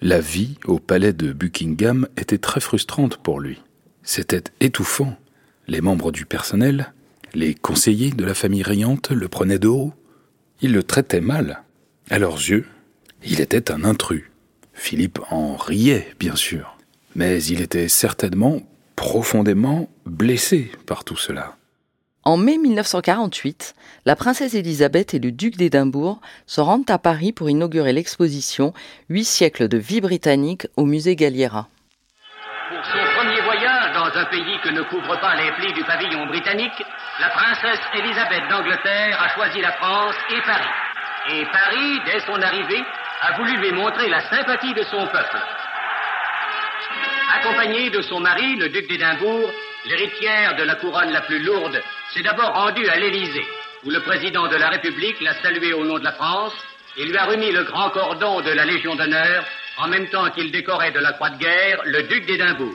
la 0.00 0.20
vie 0.20 0.54
au 0.64 0.78
palais 0.78 1.12
de 1.12 1.32
Buckingham 1.32 2.06
était 2.16 2.38
très 2.38 2.60
frustrante 2.60 3.16
pour 3.16 3.40
lui. 3.40 3.60
C'était 4.10 4.44
étouffant. 4.60 5.18
Les 5.66 5.82
membres 5.82 6.12
du 6.12 6.24
personnel, 6.24 6.94
les 7.34 7.54
conseillers 7.54 8.10
de 8.10 8.24
la 8.24 8.32
famille 8.32 8.62
régnante 8.62 9.10
le 9.10 9.28
prenaient 9.28 9.58
de 9.58 9.68
haut. 9.68 9.92
Ils 10.62 10.72
le 10.72 10.82
traitaient 10.82 11.20
mal. 11.20 11.62
À 12.08 12.18
leurs 12.18 12.36
yeux, 12.36 12.64
il 13.22 13.42
était 13.42 13.70
un 13.70 13.84
intrus. 13.84 14.30
Philippe 14.72 15.20
en 15.28 15.56
riait, 15.56 16.08
bien 16.18 16.36
sûr. 16.36 16.78
Mais 17.16 17.44
il 17.44 17.60
était 17.60 17.88
certainement 17.88 18.62
profondément 18.96 19.90
blessé 20.06 20.72
par 20.86 21.04
tout 21.04 21.18
cela. 21.18 21.58
En 22.22 22.38
mai 22.38 22.56
1948, 22.56 23.74
la 24.06 24.16
princesse 24.16 24.54
Élisabeth 24.54 25.12
et 25.12 25.18
le 25.18 25.32
duc 25.32 25.58
d'Édimbourg 25.58 26.22
se 26.46 26.62
rendent 26.62 26.90
à 26.90 26.98
Paris 26.98 27.32
pour 27.32 27.50
inaugurer 27.50 27.92
l'exposition 27.92 28.72
Huit 29.10 29.26
siècles 29.26 29.68
de 29.68 29.76
vie 29.76 30.00
britannique 30.00 30.66
au 30.78 30.86
musée 30.86 31.14
Galliera. 31.14 31.68
Un 34.16 34.24
pays 34.26 34.58
que 34.62 34.70
ne 34.70 34.82
couvrent 34.82 35.20
pas 35.20 35.34
les 35.36 35.50
plis 35.52 35.72
du 35.72 35.84
pavillon 35.84 36.26
britannique, 36.26 36.84
la 37.20 37.28
princesse 37.30 37.80
Élisabeth 37.94 38.48
d'Angleterre 38.48 39.20
a 39.22 39.28
choisi 39.34 39.60
la 39.60 39.72
France 39.72 40.14
et 40.30 40.40
Paris. 40.42 40.68
Et 41.30 41.44
Paris, 41.46 42.00
dès 42.06 42.20
son 42.20 42.40
arrivée, 42.40 42.84
a 43.22 43.32
voulu 43.32 43.56
lui 43.56 43.72
montrer 43.72 44.08
la 44.08 44.20
sympathie 44.20 44.74
de 44.74 44.82
son 44.84 45.06
peuple. 45.06 45.38
Accompagnée 47.34 47.90
de 47.90 48.00
son 48.02 48.20
mari, 48.20 48.56
le 48.56 48.68
duc 48.68 48.88
d'Édimbourg, 48.88 49.50
l'héritière 49.86 50.56
de 50.56 50.62
la 50.62 50.76
couronne 50.76 51.10
la 51.10 51.20
plus 51.22 51.40
lourde, 51.40 51.82
s'est 52.14 52.22
d'abord 52.22 52.52
rendue 52.54 52.88
à 52.88 52.96
l'Élysée, 52.96 53.46
où 53.84 53.90
le 53.90 54.00
président 54.00 54.46
de 54.48 54.56
la 54.56 54.68
République 54.68 55.20
l'a 55.20 55.34
saluée 55.42 55.72
au 55.72 55.84
nom 55.84 55.98
de 55.98 56.04
la 56.04 56.12
France 56.12 56.54
et 56.96 57.04
lui 57.04 57.16
a 57.16 57.24
remis 57.24 57.52
le 57.52 57.64
grand 57.64 57.90
cordon 57.90 58.40
de 58.40 58.50
la 58.50 58.64
Légion 58.64 58.94
d'honneur, 58.94 59.44
en 59.76 59.88
même 59.88 60.08
temps 60.08 60.30
qu'il 60.30 60.50
décorait 60.50 60.90
de 60.90 61.00
la 61.00 61.12
croix 61.12 61.30
de 61.30 61.38
guerre 61.38 61.80
le 61.84 62.02
duc 62.04 62.26
d'Édimbourg. 62.26 62.74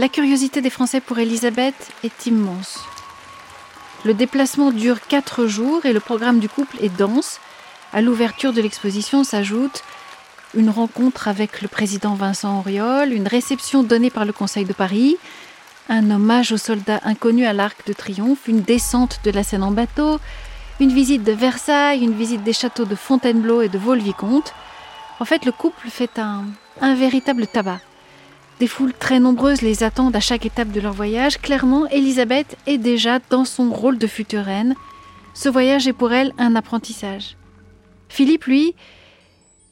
La 0.00 0.08
curiosité 0.08 0.62
des 0.62 0.70
Français 0.70 1.02
pour 1.02 1.18
Élisabeth 1.18 1.74
est 2.04 2.24
immense. 2.24 2.78
Le 4.06 4.14
déplacement 4.14 4.70
dure 4.70 5.06
quatre 5.06 5.44
jours 5.44 5.84
et 5.84 5.92
le 5.92 6.00
programme 6.00 6.38
du 6.38 6.48
couple 6.48 6.78
est 6.80 6.96
dense. 6.96 7.38
À 7.92 8.00
l'ouverture 8.00 8.54
de 8.54 8.62
l'exposition 8.62 9.24
s'ajoute 9.24 9.84
une 10.54 10.70
rencontre 10.70 11.28
avec 11.28 11.60
le 11.60 11.68
président 11.68 12.14
Vincent 12.14 12.60
Auriol, 12.60 13.12
une 13.12 13.28
réception 13.28 13.82
donnée 13.82 14.08
par 14.08 14.24
le 14.24 14.32
Conseil 14.32 14.64
de 14.64 14.72
Paris, 14.72 15.18
un 15.90 16.10
hommage 16.10 16.50
aux 16.52 16.56
soldats 16.56 17.00
inconnus 17.04 17.46
à 17.46 17.52
l'Arc 17.52 17.86
de 17.86 17.92
Triomphe, 17.92 18.48
une 18.48 18.62
descente 18.62 19.20
de 19.22 19.30
la 19.30 19.42
Seine 19.42 19.62
en 19.62 19.70
bateau, 19.70 20.18
une 20.80 20.94
visite 20.94 21.24
de 21.24 21.32
Versailles, 21.32 22.02
une 22.02 22.14
visite 22.14 22.42
des 22.42 22.54
châteaux 22.54 22.86
de 22.86 22.94
Fontainebleau 22.94 23.60
et 23.60 23.68
de 23.68 23.76
Vaux-le-Vicomte. 23.76 24.54
En 25.18 25.26
fait, 25.26 25.44
le 25.44 25.52
couple 25.52 25.90
fait 25.90 26.18
un 26.80 26.94
véritable 26.94 27.46
tabac. 27.46 27.80
Des 28.60 28.66
foules 28.66 28.92
très 28.92 29.20
nombreuses 29.20 29.62
les 29.62 29.82
attendent 29.82 30.14
à 30.14 30.20
chaque 30.20 30.44
étape 30.44 30.70
de 30.70 30.82
leur 30.82 30.92
voyage. 30.92 31.38
Clairement, 31.38 31.86
Elisabeth 31.86 32.58
est 32.66 32.76
déjà 32.76 33.18
dans 33.30 33.46
son 33.46 33.72
rôle 33.72 33.96
de 33.96 34.06
future 34.06 34.44
reine. 34.44 34.74
Ce 35.32 35.48
voyage 35.48 35.88
est 35.88 35.94
pour 35.94 36.12
elle 36.12 36.34
un 36.36 36.54
apprentissage. 36.54 37.38
Philippe, 38.10 38.44
lui, 38.44 38.74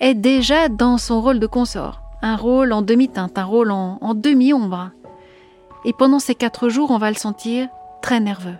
est 0.00 0.14
déjà 0.14 0.70
dans 0.70 0.96
son 0.96 1.20
rôle 1.20 1.38
de 1.38 1.46
consort. 1.46 2.00
Un 2.22 2.34
rôle 2.34 2.72
en 2.72 2.80
demi-teinte, 2.80 3.36
un 3.36 3.44
rôle 3.44 3.72
en, 3.72 3.98
en 4.00 4.14
demi-ombre. 4.14 4.90
Et 5.84 5.92
pendant 5.92 6.18
ces 6.18 6.34
quatre 6.34 6.70
jours, 6.70 6.90
on 6.90 6.96
va 6.96 7.10
le 7.10 7.16
sentir 7.16 7.68
très 8.00 8.20
nerveux. 8.20 8.56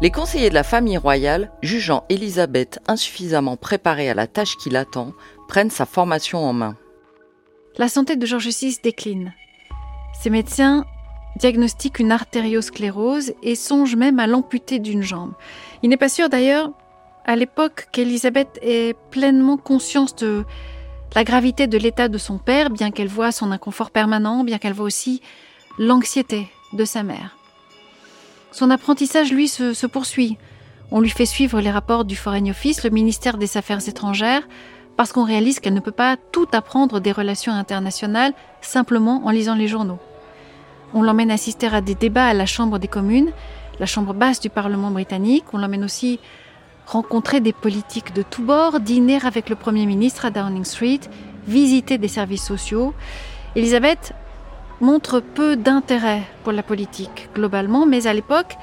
Les 0.00 0.10
conseillers 0.10 0.48
de 0.48 0.54
la 0.54 0.62
famille 0.62 0.96
royale, 0.96 1.50
jugeant 1.60 2.04
Élisabeth 2.08 2.80
insuffisamment 2.86 3.56
préparée 3.56 4.08
à 4.08 4.14
la 4.14 4.28
tâche 4.28 4.56
qui 4.56 4.70
l'attend, 4.70 5.12
prennent 5.48 5.70
sa 5.70 5.86
formation 5.86 6.44
en 6.44 6.52
main. 6.52 6.76
La 7.76 7.88
santé 7.88 8.16
de 8.16 8.26
George 8.26 8.48
VI 8.48 8.78
décline. 8.82 9.34
Ses 10.20 10.30
médecins 10.30 10.84
diagnostiquent 11.36 11.98
une 11.98 12.12
artériosclérose 12.12 13.32
et 13.42 13.54
songent 13.54 13.96
même 13.96 14.18
à 14.18 14.26
l'amputer 14.26 14.78
d'une 14.78 15.02
jambe. 15.02 15.32
Il 15.82 15.88
n'est 15.88 15.96
pas 15.96 16.08
sûr 16.08 16.28
d'ailleurs, 16.28 16.70
à 17.24 17.36
l'époque, 17.36 17.88
qu'Élisabeth 17.92 18.58
ait 18.62 18.94
pleinement 19.10 19.56
conscience 19.56 20.14
de 20.16 20.44
la 21.14 21.24
gravité 21.24 21.66
de 21.66 21.78
l'état 21.78 22.08
de 22.08 22.18
son 22.18 22.38
père, 22.38 22.70
bien 22.70 22.90
qu'elle 22.90 23.08
voit 23.08 23.32
son 23.32 23.50
inconfort 23.52 23.90
permanent, 23.90 24.44
bien 24.44 24.58
qu'elle 24.58 24.72
voit 24.72 24.86
aussi 24.86 25.22
l'anxiété 25.78 26.48
de 26.72 26.84
sa 26.84 27.02
mère. 27.02 27.36
Son 28.50 28.70
apprentissage, 28.70 29.32
lui, 29.32 29.48
se, 29.48 29.86
poursuit. 29.86 30.36
On 30.90 31.00
lui 31.00 31.10
fait 31.10 31.26
suivre 31.26 31.60
les 31.60 31.70
rapports 31.70 32.04
du 32.04 32.16
Foreign 32.16 32.50
Office, 32.50 32.82
le 32.82 32.90
ministère 32.90 33.36
des 33.36 33.56
Affaires 33.56 33.86
étrangères, 33.88 34.42
parce 34.98 35.12
qu'on 35.12 35.22
réalise 35.22 35.60
qu'elle 35.60 35.74
ne 35.74 35.80
peut 35.80 35.92
pas 35.92 36.16
tout 36.32 36.48
apprendre 36.52 36.98
des 36.98 37.12
relations 37.12 37.52
internationales 37.52 38.32
simplement 38.60 39.22
en 39.24 39.30
lisant 39.30 39.54
les 39.54 39.68
journaux. 39.68 40.00
On 40.92 41.02
l'emmène 41.02 41.30
assister 41.30 41.68
à 41.68 41.80
des 41.80 41.94
débats 41.94 42.26
à 42.26 42.34
la 42.34 42.46
Chambre 42.46 42.80
des 42.80 42.88
communes, 42.88 43.30
la 43.78 43.86
Chambre 43.86 44.12
basse 44.12 44.40
du 44.40 44.50
Parlement 44.50 44.90
britannique. 44.90 45.44
On 45.52 45.58
l'emmène 45.58 45.84
aussi 45.84 46.18
rencontrer 46.84 47.40
des 47.40 47.52
politiques 47.52 48.12
de 48.12 48.22
tous 48.22 48.42
bords, 48.42 48.80
dîner 48.80 49.20
avec 49.24 49.48
le 49.48 49.54
Premier 49.54 49.86
ministre 49.86 50.24
à 50.24 50.30
Downing 50.30 50.64
Street, 50.64 51.00
visiter 51.46 51.96
des 51.96 52.08
services 52.08 52.44
sociaux. 52.44 52.92
Elisabeth 53.54 54.14
montre 54.80 55.20
peu 55.20 55.54
d'intérêt 55.54 56.22
pour 56.42 56.50
la 56.50 56.64
politique 56.64 57.28
globalement, 57.36 57.86
mais 57.86 58.08
à 58.08 58.12
l'époque, 58.12 58.56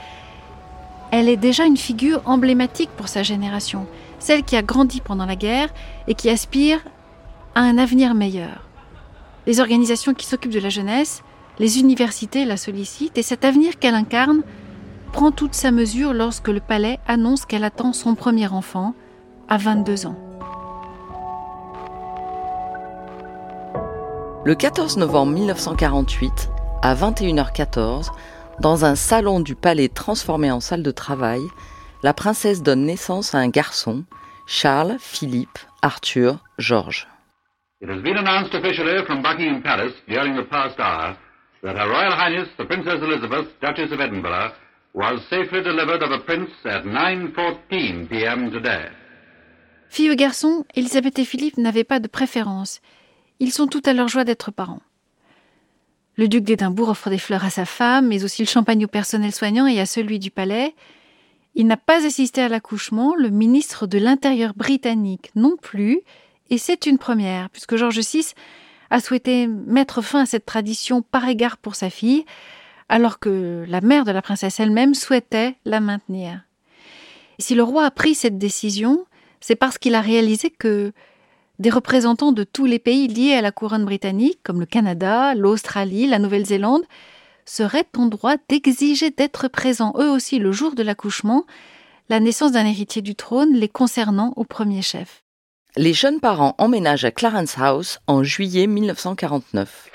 elle 1.12 1.30
est 1.30 1.38
déjà 1.38 1.63
une 1.63 1.77
figure 1.77 2.22
emblématique 2.25 2.89
pour 2.98 3.08
sa 3.08 3.24
génération, 3.24 3.88
celle 4.25 4.44
qui 4.44 4.55
a 4.55 4.63
grandi 4.63 5.01
pendant 5.01 5.27
la 5.27 5.36
guerre 5.36 5.70
et 6.08 6.15
qui 6.15 6.32
aspire 6.32 6.79
à 7.53 7.62
un 7.62 7.77
avenir 7.77 8.15
meilleur. 8.15 8.67
Les 9.46 9.60
organisations 9.60 10.15
qui 10.15 10.25
s'occupent 10.25 10.51
de 10.51 10.60
la 10.60 10.70
jeunesse, 10.70 11.22
les 11.60 11.79
universités 11.79 12.44
la 12.44 12.58
sollicitent 12.58 13.20
et 13.20 13.22
cet 13.22 13.46
avenir 13.46 13.77
qu'elle 13.77 13.94
incarne 13.94 14.41
prend 15.13 15.29
toute 15.29 15.53
sa 15.53 15.70
mesure 15.70 16.12
lorsque 16.12 16.48
le 16.48 16.60
palais 16.60 16.98
annonce 17.08 17.46
qu'elle 17.46 17.63
attend 17.63 17.94
son 17.94 18.15
premier 18.15 18.48
enfant 18.48 18.96
à 19.48 19.58
22 19.58 20.08
ans. 20.08 20.17
Le 24.44 24.55
14 24.55 24.98
novembre 24.98 25.34
1948, 25.34 26.50
à 26.82 26.96
21h14, 26.96 28.08
dans 28.60 28.86
un 28.86 28.96
salon 28.96 29.39
du 29.39 29.53
palais 29.53 29.88
transformé 29.88 30.50
en 30.50 30.62
salle 30.62 30.82
de 30.82 30.91
travail, 30.91 31.41
la 32.06 32.14
princesse 32.14 32.62
donne 32.62 32.86
naissance 32.86 33.34
à 33.34 33.40
un 33.40 33.50
garçon, 33.50 34.06
Charles, 34.46 34.98
Philippe, 35.00 35.58
Arthur, 35.82 36.38
George. 36.60 37.08
It 37.82 37.90
has 37.90 38.00
been 38.04 38.18
announced 38.18 38.54
officially 38.54 39.04
from 39.08 39.24
Buckingham 39.24 39.64
Palace 39.64 39.96
during 40.08 40.36
the 40.36 40.48
past 40.48 40.80
hour 40.80 41.18
that 41.64 41.76
Her 41.76 41.90
Royal 41.90 42.14
Highness 42.14 42.48
the 42.60 42.66
Princess 42.66 43.02
Elizabeth, 43.02 43.48
Duchess 43.60 43.92
of 43.92 44.00
Edinburgh, 44.00 44.52
was 44.94 45.20
safely 45.32 45.64
delivered 45.64 46.04
of 46.04 46.12
a 46.12 46.20
prince 46.20 46.52
at 46.66 46.84
9.14 46.84 48.08
p.m. 48.08 48.52
today. 48.52 48.92
Fille 49.90 50.12
ou 50.12 50.16
garçon, 50.16 50.64
Elisabeth 50.76 51.18
et 51.18 51.26
Philippe 51.26 51.58
n'avaient 51.58 51.84
pas 51.84 52.00
de 52.00 52.08
préférence. 52.08 52.82
Ils 53.40 53.52
sont 53.52 53.66
tout 53.66 53.82
à 53.84 53.94
leur 53.94 54.10
joie 54.10 54.26
d'être 54.26 54.52
parents. 54.52 54.84
Le 56.18 56.28
duc 56.28 56.44
d'Édimbourg 56.44 56.90
offre 56.90 57.10
des 57.10 57.18
fleurs 57.18 57.46
à 57.46 57.50
sa 57.50 57.66
femme, 57.66 58.10
mais 58.10 58.24
aussi 58.24 58.44
le 58.44 58.48
champagne 58.48 58.86
au 58.86 58.88
personnel 58.88 59.32
soignant 59.32 59.66
et 59.66 59.80
à 59.80 59.88
celui 59.88 60.20
du 60.20 60.30
palais. 60.30 60.76
Il 61.56 61.68
n'a 61.68 61.78
pas 61.78 62.06
assisté 62.06 62.42
à 62.42 62.50
l'accouchement, 62.50 63.16
le 63.16 63.30
ministre 63.30 63.88
de 63.88 63.98
l'Intérieur 63.98 64.54
britannique 64.54 65.32
non 65.36 65.56
plus, 65.56 66.02
et 66.50 66.58
c'est 66.58 66.86
une 66.86 66.98
première, 66.98 67.50
puisque 67.50 67.78
George 67.78 68.00
VI 68.00 68.34
a 68.90 69.00
souhaité 69.00 69.48
mettre 69.48 70.02
fin 70.02 70.24
à 70.24 70.26
cette 70.26 70.46
tradition 70.46 71.02
par 71.02 71.28
égard 71.28 71.58
pour 71.58 71.76
sa 71.76 71.90
fille, 71.90 72.26
alors 72.90 73.20
que 73.20 73.66
la 73.68 73.82
mère 73.82 74.04
de 74.04 74.12
la 74.12 74.22
princesse 74.22 74.60
elle-même 74.60 74.94
souhaitait 74.94 75.56
la 75.66 75.80
maintenir. 75.80 76.42
si 77.40 77.56
le 77.56 77.64
roi 77.64 77.86
a 77.86 77.92
pris 77.92 78.16
cette 78.16 78.38
décision, 78.38 79.06
c'est 79.40 79.56
parce 79.56 79.78
qu'il 79.78 79.96
a 79.96 80.02
réalisé 80.02 80.50
que 80.50 80.92
des 81.60 81.70
représentants 81.70 82.34
de 82.34 82.44
tous 82.44 82.66
les 82.66 82.80
pays 82.80 83.08
liés 83.08 83.34
à 83.34 83.42
la 83.42 83.52
couronne 83.52 83.86
britannique, 83.86 84.40
comme 84.44 84.60
le 84.60 84.66
Canada, 84.66 85.34
l'Australie, 85.36 86.06
la 86.06 86.20
Nouvelle-Zélande, 86.20 86.84
seraient 87.46 87.88
en 87.98 88.08
droit 88.08 88.36
d'exiger 88.50 89.12
d'être 89.12 89.48
présents 89.48 89.94
eux 89.98 90.10
aussi 90.10 90.40
le 90.40 90.52
jour 90.52 90.75
de 90.75 90.84
l'accouchement, 90.84 91.46
la 92.10 92.20
naissance 92.20 92.52
d'un 92.52 92.66
héritier 92.66 93.02
du 93.02 93.16
trône 93.16 93.54
les 93.54 93.70
concernant 93.70 94.34
au 94.36 94.44
premier 94.44 94.82
chef. 94.82 95.24
Les 95.78 95.94
jeunes 95.94 96.20
parents 96.20 96.56
emménagent 96.58 97.06
à 97.06 97.12
Clarence 97.12 97.58
House 97.58 98.00
en 98.08 98.24
juillet 98.24 98.68
1949. 98.68 99.90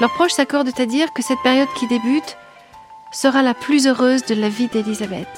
Leurs 0.00 0.12
proches 0.12 0.32
s'accordent 0.32 0.78
à 0.78 0.86
dire 0.86 1.12
que 1.12 1.22
cette 1.22 1.40
période 1.42 1.68
qui 1.76 1.86
débute 1.86 2.36
sera 3.14 3.42
la 3.42 3.54
plus 3.54 3.86
heureuse 3.86 4.24
de 4.24 4.34
la 4.34 4.48
vie 4.48 4.68
d'Elisabeth. 4.68 5.28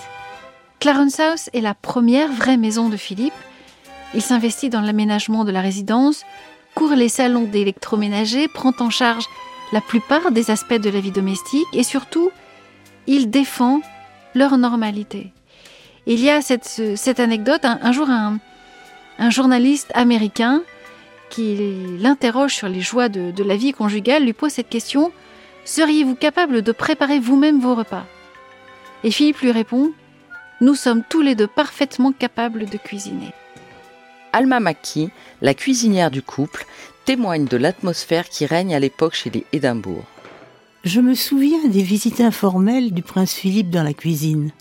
Clarence 0.80 1.20
House 1.20 1.50
est 1.52 1.60
la 1.60 1.74
première 1.74 2.32
vraie 2.32 2.56
maison 2.56 2.88
de 2.88 2.96
Philippe. 2.96 3.34
Il 4.14 4.22
s'investit 4.22 4.70
dans 4.70 4.80
l'aménagement 4.80 5.44
de 5.44 5.52
la 5.52 5.60
résidence, 5.60 6.24
court 6.74 6.94
les 6.94 7.08
salons 7.08 7.44
d'électroménager, 7.44 8.48
prend 8.48 8.72
en 8.80 8.90
charge 8.90 9.26
la 9.72 9.80
plupart 9.80 10.32
des 10.32 10.50
aspects 10.50 10.74
de 10.74 10.90
la 10.90 11.00
vie 11.00 11.10
domestique 11.10 11.66
et 11.72 11.82
surtout, 11.82 12.30
il 13.06 13.30
défend 13.30 13.80
leur 14.34 14.58
normalité. 14.58 15.32
Il 16.06 16.20
y 16.20 16.30
a 16.30 16.40
cette, 16.40 17.20
anecdote, 17.20 17.64
un, 17.64 17.92
jour 17.92 18.08
un 18.08 19.30
journaliste 19.30 19.90
américain 19.94 20.62
qui 21.30 21.56
l'interroge 21.98 22.54
sur 22.54 22.68
les 22.68 22.80
joies 22.80 23.08
de, 23.08 23.42
la 23.42 23.56
vie 23.56 23.72
conjugale, 23.72 24.24
lui 24.24 24.32
pose 24.32 24.52
cette 24.52 24.68
question 24.68 25.12
Seriez-vous 25.66 26.14
capable 26.14 26.62
de 26.62 26.70
préparer 26.70 27.18
vous-même 27.18 27.60
vos 27.60 27.74
repas? 27.74 28.06
Et 29.02 29.10
Philippe 29.10 29.40
lui 29.40 29.50
répond 29.50 29.90
Nous 30.60 30.76
sommes 30.76 31.02
tous 31.08 31.22
les 31.22 31.34
deux 31.34 31.48
parfaitement 31.48 32.12
capables 32.12 32.66
de 32.66 32.78
cuisiner. 32.78 33.34
Alma 34.32 34.60
Maki, 34.60 35.10
la 35.42 35.54
cuisinière 35.54 36.12
du 36.12 36.22
couple, 36.22 36.66
témoigne 37.04 37.46
de 37.46 37.56
l'atmosphère 37.56 38.28
qui 38.28 38.46
règne 38.46 38.76
à 38.76 38.78
l'époque 38.78 39.14
chez 39.14 39.28
les 39.28 39.44
Édimbourg. 39.52 40.04
Je 40.84 41.00
me 41.00 41.14
souviens 41.14 41.66
des 41.66 41.82
visites 41.82 42.20
informelles 42.20 42.92
du 42.92 43.02
prince 43.02 43.34
Philippe 43.34 43.70
dans 43.70 43.82
la 43.82 43.92
cuisine. 43.92 44.52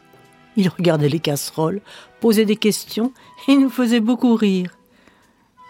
Il 0.58 0.70
regardait 0.70 1.10
les 1.10 1.20
casseroles, 1.20 1.82
posait 2.20 2.46
des 2.46 2.56
questions 2.56 3.14
et 3.48 3.56
nous 3.56 3.70
faisait 3.70 4.00
beaucoup 4.00 4.34
rire. 4.34 4.76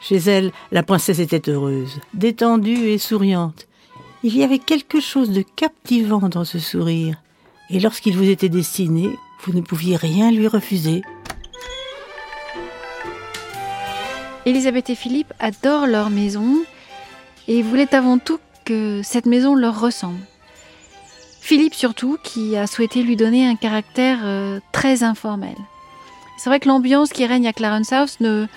Chez 0.02 0.16
elle, 0.16 0.54
la 0.72 0.84
princesse 0.84 1.20
était 1.20 1.50
heureuse, 1.50 2.00
détendue 2.14 2.88
et 2.88 2.98
souriante. 3.00 3.68
Il 4.28 4.36
y 4.36 4.42
avait 4.42 4.58
quelque 4.58 5.00
chose 5.00 5.30
de 5.30 5.44
captivant 5.44 6.30
dans 6.30 6.46
ce 6.46 6.58
sourire, 6.58 7.22
et 7.70 7.80
lorsqu'il 7.80 8.18
vous 8.18 8.28
était 8.28 8.50
destiné, 8.50 9.08
vous 9.44 9.54
ne 9.54 9.62
pouviez 9.62 9.98
rien 9.98 10.32
lui 10.32 10.48
refuser. 10.48 11.04
Elisabeth 14.48 14.90
et 14.90 14.96
Philippe 14.96 15.32
adorent 15.40 15.86
leur 15.86 16.10
maison 16.10 16.64
et 17.48 17.62
voulaient 17.62 17.94
avant 17.94 18.18
tout 18.18 18.40
que 18.66 19.02
cette 19.04 19.28
maison 19.28 19.54
leur 19.54 19.80
ressemble. 19.80 20.26
Philippe 21.40 21.76
surtout, 21.76 22.18
qui 22.24 22.58
a 22.58 22.66
souhaité 22.66 23.04
lui 23.04 23.18
donner 23.18 23.48
un 23.48 23.56
caractère 23.56 24.22
euh, 24.24 24.60
très 24.72 25.04
informel. 25.04 25.56
C'est 26.40 26.50
vrai 26.50 26.60
que 26.60 26.68
l'ambiance 26.68 27.14
qui 27.14 27.28
règne 27.28 27.48
à 27.48 27.54
Clarence 27.54 27.94
House 27.94 28.20
ne, 28.22 28.48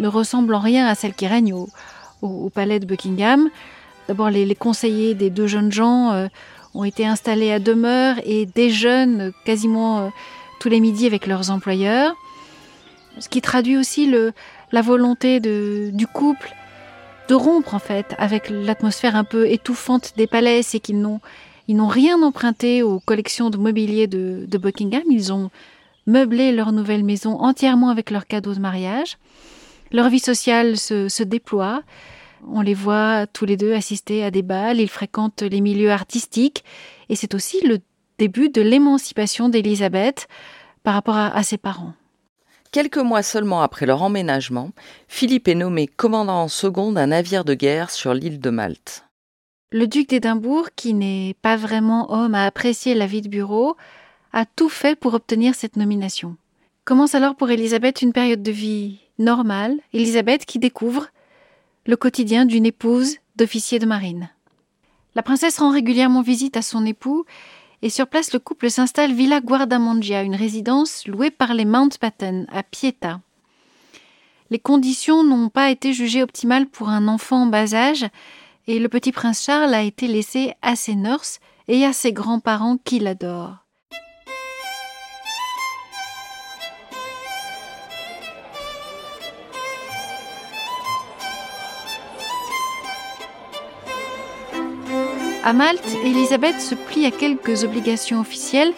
ressemble 0.00 0.52
en 0.52 0.58
rien 0.58 0.88
à 0.88 0.96
celle 0.96 1.14
qui 1.14 1.28
règne 1.28 1.54
au, 1.54 2.50
palais 2.50 2.80
de 2.80 2.86
Buckingham. 2.86 3.50
D'abord, 4.12 4.28
les, 4.28 4.54
conseillers 4.54 5.14
des 5.14 5.30
deux 5.30 5.46
jeunes 5.46 5.72
gens 5.72 6.12
euh, 6.12 6.26
ont 6.74 6.84
été 6.84 7.06
installés 7.06 7.50
à 7.50 7.58
demeure 7.58 8.16
et 8.26 8.44
déjeunent 8.44 9.32
quasiment 9.46 10.00
euh, 10.00 10.08
tous 10.60 10.68
les 10.68 10.80
midis 10.80 11.06
avec 11.06 11.26
leurs 11.26 11.50
employeurs. 11.50 12.14
Ce 13.20 13.30
qui 13.30 13.40
traduit 13.40 13.78
aussi 13.78 14.14
la 14.70 14.82
volonté 14.82 15.40
du 15.40 16.06
couple 16.06 16.52
de 17.30 17.34
rompre 17.34 17.72
en 17.74 17.78
fait 17.78 18.14
avec 18.18 18.50
l'atmosphère 18.50 19.16
un 19.16 19.24
peu 19.24 19.50
étouffante 19.50 20.12
des 20.18 20.26
palais, 20.26 20.62
c'est 20.62 20.78
qu'ils 20.78 21.00
n'ont 21.00 21.20
rien 21.88 22.20
emprunté 22.22 22.82
aux 22.82 23.00
collections 23.00 23.48
de 23.48 23.56
mobilier 23.56 24.08
de, 24.08 24.58
Buckingham. 24.58 25.04
Ils 25.08 25.32
ont 25.32 25.50
meublé 26.06 26.52
leur 26.52 26.72
nouvelle 26.72 27.02
maison 27.02 27.40
entièrement 27.40 27.88
avec 27.88 28.10
leurs 28.10 28.26
cadeaux 28.26 28.52
de 28.52 28.60
mariage. 28.60 29.16
Leur 29.90 30.10
vie 30.10 30.20
sociale 30.20 30.76
se 30.76 31.22
déploie. 31.22 31.82
On 32.46 32.60
les 32.60 32.74
voit 32.74 33.26
tous 33.26 33.44
les 33.44 33.56
deux 33.56 33.72
assister 33.72 34.24
à 34.24 34.30
des 34.30 34.42
bals. 34.42 34.80
Ils 34.80 34.88
fréquentent 34.88 35.42
les 35.42 35.60
milieux 35.60 35.90
artistiques. 35.90 36.64
Et 37.08 37.16
c'est 37.16 37.34
aussi 37.34 37.64
le 37.66 37.78
début 38.18 38.48
de 38.48 38.62
l'émancipation 38.62 39.48
d'Élisabeth 39.48 40.28
par 40.82 40.94
rapport 40.94 41.16
à, 41.16 41.34
à 41.34 41.42
ses 41.42 41.58
parents. 41.58 41.94
Quelques 42.72 42.98
mois 42.98 43.22
seulement 43.22 43.60
après 43.60 43.84
leur 43.84 44.02
emménagement, 44.02 44.70
Philippe 45.06 45.46
est 45.48 45.54
nommé 45.54 45.86
commandant 45.86 46.42
en 46.42 46.48
second 46.48 46.90
d'un 46.90 47.08
navire 47.08 47.44
de 47.44 47.54
guerre 47.54 47.90
sur 47.90 48.14
l'île 48.14 48.40
de 48.40 48.50
Malte. 48.50 49.04
Le 49.70 49.86
duc 49.86 50.08
d'Édimbourg, 50.08 50.68
qui 50.74 50.94
n'est 50.94 51.34
pas 51.42 51.56
vraiment 51.56 52.12
homme 52.12 52.34
à 52.34 52.46
apprécier 52.46 52.94
la 52.94 53.06
vie 53.06 53.22
de 53.22 53.28
bureau, 53.28 53.76
a 54.32 54.46
tout 54.46 54.68
fait 54.68 54.96
pour 54.98 55.14
obtenir 55.14 55.54
cette 55.54 55.76
nomination. 55.76 56.36
Commence 56.84 57.14
alors 57.14 57.36
pour 57.36 57.50
Élisabeth 57.50 58.02
une 58.02 58.12
période 58.12 58.42
de 58.42 58.52
vie 58.52 58.98
normale, 59.18 59.76
Élisabeth 59.92 60.46
qui 60.46 60.58
découvre 60.58 61.08
le 61.84 61.96
quotidien 61.96 62.44
d'une 62.44 62.66
épouse 62.66 63.16
d'officier 63.36 63.78
de 63.78 63.86
marine. 63.86 64.30
La 65.14 65.22
princesse 65.22 65.58
rend 65.58 65.70
régulièrement 65.70 66.22
visite 66.22 66.56
à 66.56 66.62
son 66.62 66.86
époux 66.86 67.24
et 67.82 67.90
sur 67.90 68.06
place 68.06 68.32
le 68.32 68.38
couple 68.38 68.70
s'installe 68.70 69.12
Villa 69.12 69.40
Guardamangia, 69.40 70.22
une 70.22 70.36
résidence 70.36 71.06
louée 71.06 71.30
par 71.30 71.54
les 71.54 71.64
Mountbatten 71.64 72.46
à 72.52 72.62
Pieta. 72.62 73.20
Les 74.50 74.60
conditions 74.60 75.24
n'ont 75.24 75.48
pas 75.48 75.70
été 75.70 75.92
jugées 75.92 76.22
optimales 76.22 76.66
pour 76.66 76.88
un 76.88 77.08
enfant 77.08 77.42
en 77.42 77.46
bas 77.46 77.74
âge 77.74 78.06
et 78.66 78.78
le 78.78 78.88
petit 78.88 79.10
prince 79.10 79.42
Charles 79.42 79.74
a 79.74 79.82
été 79.82 80.06
laissé 80.06 80.54
à 80.62 80.76
ses 80.76 80.94
nurses 80.94 81.40
et 81.68 81.84
à 81.84 81.92
ses 81.92 82.12
grands-parents 82.12 82.76
qui 82.76 83.00
l'adorent. 83.00 83.61
À 95.44 95.52
Malte, 95.52 95.96
Elisabeth 96.04 96.60
se 96.60 96.76
plie 96.76 97.04
à 97.04 97.10
quelques 97.10 97.64
obligations 97.64 98.20
officielles, 98.20 98.72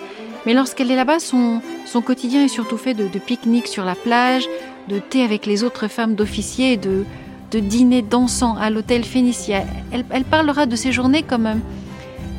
mais 0.47 0.55
lorsqu'elle 0.55 0.91
est 0.91 0.97
là-bas, 0.97 1.19
son, 1.19 1.61
son, 1.85 2.01
quotidien 2.01 2.43
est 2.43 2.49
surtout 2.49 2.79
fait 2.79 2.95
de, 2.95 3.07
pique-niques 3.19 3.69
sur 3.69 3.85
la 3.85 3.95
plage, 3.95 4.49
de 4.89 4.99
thé 4.99 5.23
avec 5.23 5.45
les 5.45 5.63
autres 5.63 5.89
femmes 5.89 6.15
d'officiers 6.15 6.73
et 6.73 6.77
de, 6.79 7.05
de 7.51 7.61
dîners 7.61 8.01
dansants 8.01 8.57
à 8.57 8.71
l'hôtel 8.71 9.05
Phénicia. 9.05 9.65
Elle, 9.93 10.07
elle, 10.09 10.25
parlera 10.25 10.65
de 10.65 10.75
ces 10.75 10.91
journées 10.91 11.23
comme, 11.23 11.61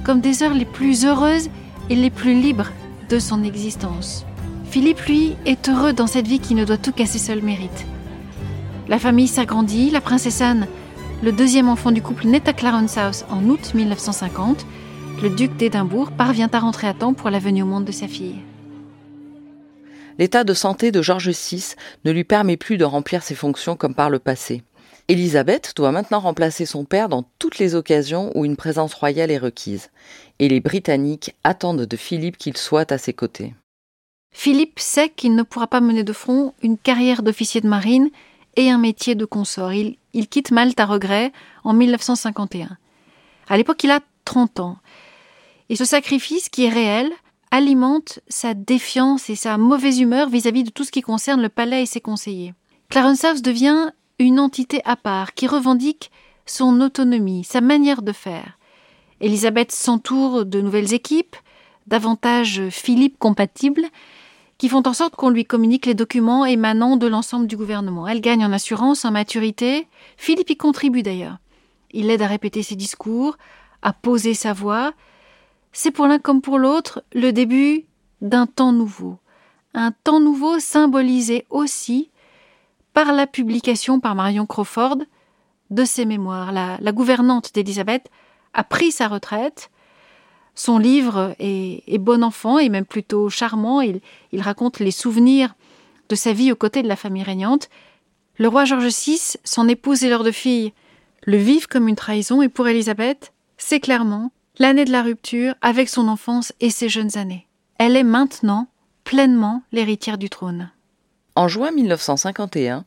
comme 0.04 0.22
des 0.22 0.42
heures 0.42 0.56
les 0.56 0.66
plus 0.66 1.06
heureuses 1.06 1.50
et 1.92 1.96
les 1.96 2.10
plus 2.10 2.34
libres 2.34 2.72
de 3.10 3.20
son 3.20 3.44
existence. 3.44 4.26
Philippe, 4.72 5.02
lui, 5.02 5.36
est 5.46 5.70
heureux 5.70 5.94
dans 5.94 6.08
cette 6.08 6.28
vie 6.28 6.40
qui 6.40 6.56
ne 6.56 6.66
doit 6.66 6.78
tout 6.78 6.92
qu'à 6.92 7.06
ses 7.06 7.20
seuls 7.20 7.44
mérites. 7.44 7.86
La 8.88 8.98
famille 8.98 9.28
s'agrandit, 9.28 9.92
la 9.92 10.02
princesse 10.02 10.42
Anne 10.42 10.66
le 11.26 11.32
deuxième 11.32 11.70
enfant 11.70 11.92
du 11.92 12.04
couple 12.04 12.28
naît 12.28 12.48
à 12.48 12.54
Clarence 12.54 13.00
House 13.00 13.26
en 13.32 13.44
août 13.46 13.74
1950. 13.74 14.64
Le 15.24 15.32
duc 15.32 15.58
d'Édimbourg 15.58 16.12
parvient 16.12 16.52
à 16.54 16.60
rentrer 16.60 16.86
à 16.86 16.94
temps 16.94 17.16
pour 17.16 17.32
la 17.32 17.40
venue 17.40 17.64
au 17.64 17.66
monde 17.66 17.84
de 17.84 17.92
sa 17.92 18.08
fille. 18.08 18.36
L'état 20.20 20.44
de 20.44 20.54
santé 20.54 20.92
de 20.92 21.02
George 21.02 21.30
VI 21.30 21.74
ne 22.06 22.12
lui 22.12 22.26
permet 22.26 22.58
plus 22.58 22.78
de 22.78 22.84
remplir 22.84 23.24
ses 23.24 23.34
fonctions 23.34 23.76
comme 23.76 23.96
par 23.96 24.12
le 24.12 24.20
passé. 24.20 24.62
Élisabeth 25.08 25.74
doit 25.76 25.92
maintenant 25.92 26.20
remplacer 26.20 26.68
son 26.68 26.86
père 26.86 27.10
dans 27.10 27.26
toutes 27.40 27.58
les 27.58 27.74
occasions 27.74 28.32
où 28.36 28.46
une 28.46 28.56
présence 28.56 28.94
royale 28.94 29.32
est 29.32 29.40
requise. 29.40 29.90
Et 30.38 30.48
les 30.48 30.60
Britanniques 30.60 31.34
attendent 31.44 31.88
de 31.88 31.98
Philippe 31.98 32.38
qu'il 32.38 32.56
soit 32.56 32.92
à 32.92 33.00
ses 33.00 33.14
côtés. 33.14 33.56
Philippe 34.32 34.78
sait 34.78 35.10
qu'il 35.10 35.34
ne 35.34 35.42
pourra 35.42 35.66
pas 35.66 35.82
mener 35.82 36.04
de 36.04 36.14
front 36.14 36.54
une 36.62 36.78
carrière 36.78 37.24
d'officier 37.24 37.62
de 37.62 37.68
marine 37.68 38.12
et 38.56 38.70
un 38.70 38.78
métier 38.78 39.16
de 39.16 39.26
consort. 39.26 39.74
Il, 39.74 39.98
quitte 40.30 40.52
Malte 40.52 40.80
à 40.80 40.86
regret 40.86 41.32
en 41.64 41.74
1951. 41.74 42.78
À 43.48 43.58
l'époque, 43.58 43.84
il 43.84 43.92
a 43.92 44.00
30 44.26 44.60
ans. 44.60 44.78
Et 45.70 45.76
ce 45.76 45.86
sacrifice, 45.86 46.50
qui 46.50 46.66
est 46.66 46.70
réel, 46.70 47.12
alimente 47.52 48.20
sa 48.28 48.54
défiance 48.54 49.30
et 49.30 49.36
sa 49.36 49.58
mauvaise 49.58 50.00
humeur 50.00 50.30
vis-à-vis 50.30 50.64
de 50.64 50.70
tout 50.70 50.84
ce 50.84 50.92
qui 50.92 51.02
concerne 51.02 51.42
le 51.42 51.50
palais 51.50 51.84
et 51.84 51.86
ses 51.86 52.02
conseillers. 52.02 52.54
Clarence 52.90 53.24
House 53.24 53.42
devient 53.42 53.92
une 54.20 54.40
entité 54.40 54.82
à 54.86 54.96
part 54.96 55.34
qui 55.34 55.48
revendique 55.48 56.12
son 56.46 56.82
autonomie, 56.82 57.44
sa 57.44 57.62
manière 57.62 58.02
de 58.02 58.12
faire. 58.12 58.58
Elisabeth 59.22 59.72
s'entoure 59.72 60.46
de 60.46 60.62
nouvelles 60.62 60.94
équipes, 60.94 61.36
davantage 61.88 62.70
Philippe 62.70 63.18
compatibles, 63.18 63.86
qui 64.58 64.70
font 64.70 64.84
en 64.86 64.94
sorte 64.94 65.16
qu'on 65.16 65.30
lui 65.30 65.46
communique 65.46 65.86
les 65.86 65.94
documents 65.94 66.46
émanant 66.46 66.98
de 66.98 67.08
l'ensemble 67.08 67.48
du 67.48 67.58
gouvernement. 67.58 68.08
Elle 68.08 68.22
gagne 68.22 68.46
en 68.46 68.54
assurance, 68.54 69.06
en 69.06 69.12
maturité. 69.12 69.88
Philippe 70.18 70.50
y 70.50 70.58
contribue 70.58 71.04
d'ailleurs. 71.04 71.38
Il 71.92 72.08
l'aide 72.08 72.22
à 72.22 72.28
répéter 72.28 72.64
ses 72.64 72.76
discours, 72.76 73.38
à 73.82 73.94
poser 73.94 74.34
sa 74.34 74.54
voix. 74.54 74.94
C'est 75.72 75.92
pour 75.92 76.08
l'un 76.08 76.20
comme 76.20 76.42
pour 76.42 76.58
l'autre 76.58 77.04
le 77.14 77.32
début 77.32 77.86
d'un 78.22 78.46
temps 78.46 78.72
nouveau. 78.72 79.18
Un 79.74 79.92
temps 79.92 80.22
nouveau 80.22 80.60
symbolisé 80.60 81.46
aussi 81.50 82.10
par 82.94 83.12
la 83.12 83.28
publication 83.28 84.00
par 84.00 84.16
Marion 84.16 84.46
Crawford 84.46 85.00
de 85.70 85.84
ses 85.84 86.06
mémoires. 86.06 86.52
La, 86.54 86.92
gouvernante 86.94 87.54
d'Élisabeth 87.54 88.10
a 88.54 88.64
pris 88.64 88.92
sa 88.92 89.10
retraite 89.10 89.70
son 90.56 90.78
livre 90.78 91.36
est, 91.38 91.98
bon 92.00 92.24
enfant 92.24 92.58
et 92.58 92.70
même 92.70 92.86
plutôt 92.86 93.30
charmant. 93.30 93.82
Il, 93.82 94.02
raconte 94.42 94.80
les 94.80 94.92
souvenirs 94.92 95.54
de 96.10 96.16
sa 96.16 96.34
vie 96.34 96.52
aux 96.52 96.56
côtés 96.56 96.82
de 96.82 96.88
la 96.88 96.96
famille 96.96 97.24
régnante. 97.24 97.70
Le 98.38 98.48
roi 98.48 98.66
George 98.66 98.88
VI, 98.88 99.38
son 99.44 99.68
épouse 99.68 100.04
et 100.04 100.10
leurs 100.10 100.24
deux 100.24 100.32
filles 100.32 100.74
le 101.26 101.38
vivent 101.38 101.68
comme 101.68 101.88
une 101.88 101.96
trahison 101.96 102.42
et 102.42 102.50
pour 102.50 102.68
Élisabeth, 102.68 103.34
c'est 103.58 103.80
clairement 103.80 104.32
l'année 104.58 104.86
de 104.86 104.92
la 104.92 105.02
rupture 105.02 105.56
avec 105.62 105.90
son 105.90 106.08
enfance 106.08 106.54
et 106.62 106.70
ses 106.70 106.90
jeunes 106.90 107.18
années. 107.18 107.48
Elle 107.78 107.96
est 107.96 108.04
maintenant 108.04 108.68
pleinement 109.04 109.64
l'héritière 109.72 110.18
du 110.18 110.30
trône. 110.30 110.72
En 111.36 111.50
juin 111.50 111.72
1951, 111.72 112.86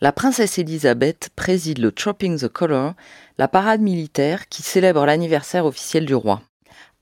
la 0.00 0.12
princesse 0.12 0.58
Élisabeth 0.58 1.28
préside 1.36 1.78
le 1.78 1.92
Tropping 1.92 2.38
the 2.38 2.48
Colour, 2.48 2.94
la 3.36 3.48
parade 3.48 3.82
militaire 3.82 4.48
qui 4.48 4.62
célèbre 4.62 5.04
l'anniversaire 5.04 5.66
officiel 5.66 6.06
du 6.06 6.14
roi. 6.14 6.40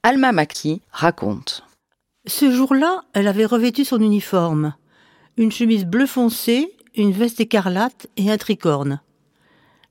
Alma 0.05 0.31
Maki 0.31 0.81
raconte. 0.93 1.65
Ce 2.25 2.53
jour-là, 2.53 3.03
elle 3.15 3.27
avait 3.27 3.45
revêtu 3.45 3.85
son 3.85 4.01
uniforme. 4.01 4.75
Une 5.37 5.51
chemise 5.51 5.85
bleu 5.85 6.07
foncé, 6.07 6.73
une 6.95 7.11
veste 7.11 7.41
écarlate 7.41 8.07
et 8.17 8.31
un 8.31 8.37
tricorne. 8.37 9.01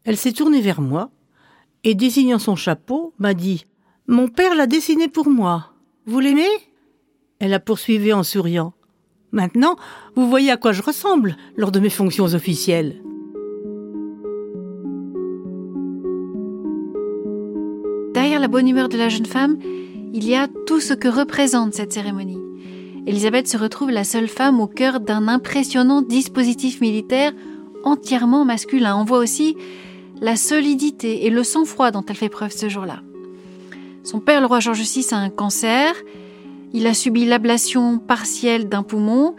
Elle 0.06 0.16
s'est 0.16 0.32
tournée 0.32 0.62
vers 0.62 0.80
moi 0.80 1.10
et, 1.84 1.94
désignant 1.94 2.40
son 2.40 2.56
chapeau, 2.56 3.14
m'a 3.20 3.34
dit 3.34 3.66
Mon 4.08 4.30
père 4.30 4.56
l'a 4.56 4.66
dessiné 4.66 5.10
pour 5.10 5.30
moi. 5.30 5.74
Vous 6.06 6.22
l'aimez? 6.22 6.48
Elle 7.40 7.54
a 7.54 7.60
poursuivi 7.60 8.14
en 8.14 8.24
souriant. 8.24 8.74
Maintenant, 9.34 9.76
vous 10.16 10.30
voyez 10.30 10.52
à 10.52 10.58
quoi 10.58 10.72
je 10.72 10.84
ressemble 10.84 11.36
lors 11.58 11.74
de 11.74 11.82
mes 11.82 11.90
fonctions 11.90 12.34
officielles. 12.34 13.04
Derrière 18.14 18.40
la 18.40 18.48
bonne 18.48 18.70
humeur 18.70 18.88
de 18.88 18.98
la 18.98 19.10
jeune 19.10 19.26
femme, 19.26 19.60
il 20.14 20.28
y 20.28 20.36
a 20.36 20.48
tout 20.66 20.80
ce 20.80 20.94
que 20.94 21.08
représente 21.08 21.74
cette 21.74 21.94
cérémonie. 21.94 22.40
Elisabeth 23.06 23.48
se 23.48 23.58
retrouve 23.58 23.92
la 23.92 24.04
seule 24.04 24.28
femme 24.28 24.60
au 24.60 24.68
cœur 24.68 25.00
d'un 25.00 25.28
impressionnant 25.28 26.02
dispositif 26.02 26.82
militaire 26.82 27.32
entièrement 27.84 28.44
masculin. 28.46 28.98
On 28.98 29.06
voit 29.06 29.20
aussi 29.20 29.56
la 30.20 30.36
solidité 30.36 31.26
et 31.26 31.30
le 31.30 31.44
sang-froid 31.44 31.92
dont 31.92 32.04
elle 32.08 32.16
fait 32.16 32.30
preuve 32.30 32.52
ce 32.52 32.70
jour-là. 32.70 33.02
Son 34.04 34.20
père, 34.20 34.42
le 34.42 34.48
roi 34.48 34.60
George 34.60 34.82
VI, 34.82 35.06
a 35.12 35.18
un 35.18 35.30
cancer. 35.30 35.94
Il 36.74 36.88
a 36.88 36.94
subi 36.94 37.26
l'ablation 37.26 37.98
partielle 37.98 38.68
d'un 38.68 38.84
poumon. 38.84 39.36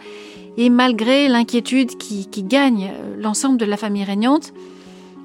Et 0.56 0.70
malgré 0.70 1.28
l'inquiétude 1.28 1.96
qui, 1.96 2.26
gagne 2.42 2.92
l'ensemble 3.18 3.58
de 3.58 3.64
la 3.64 3.76
famille 3.76 4.04
régnante, 4.04 4.52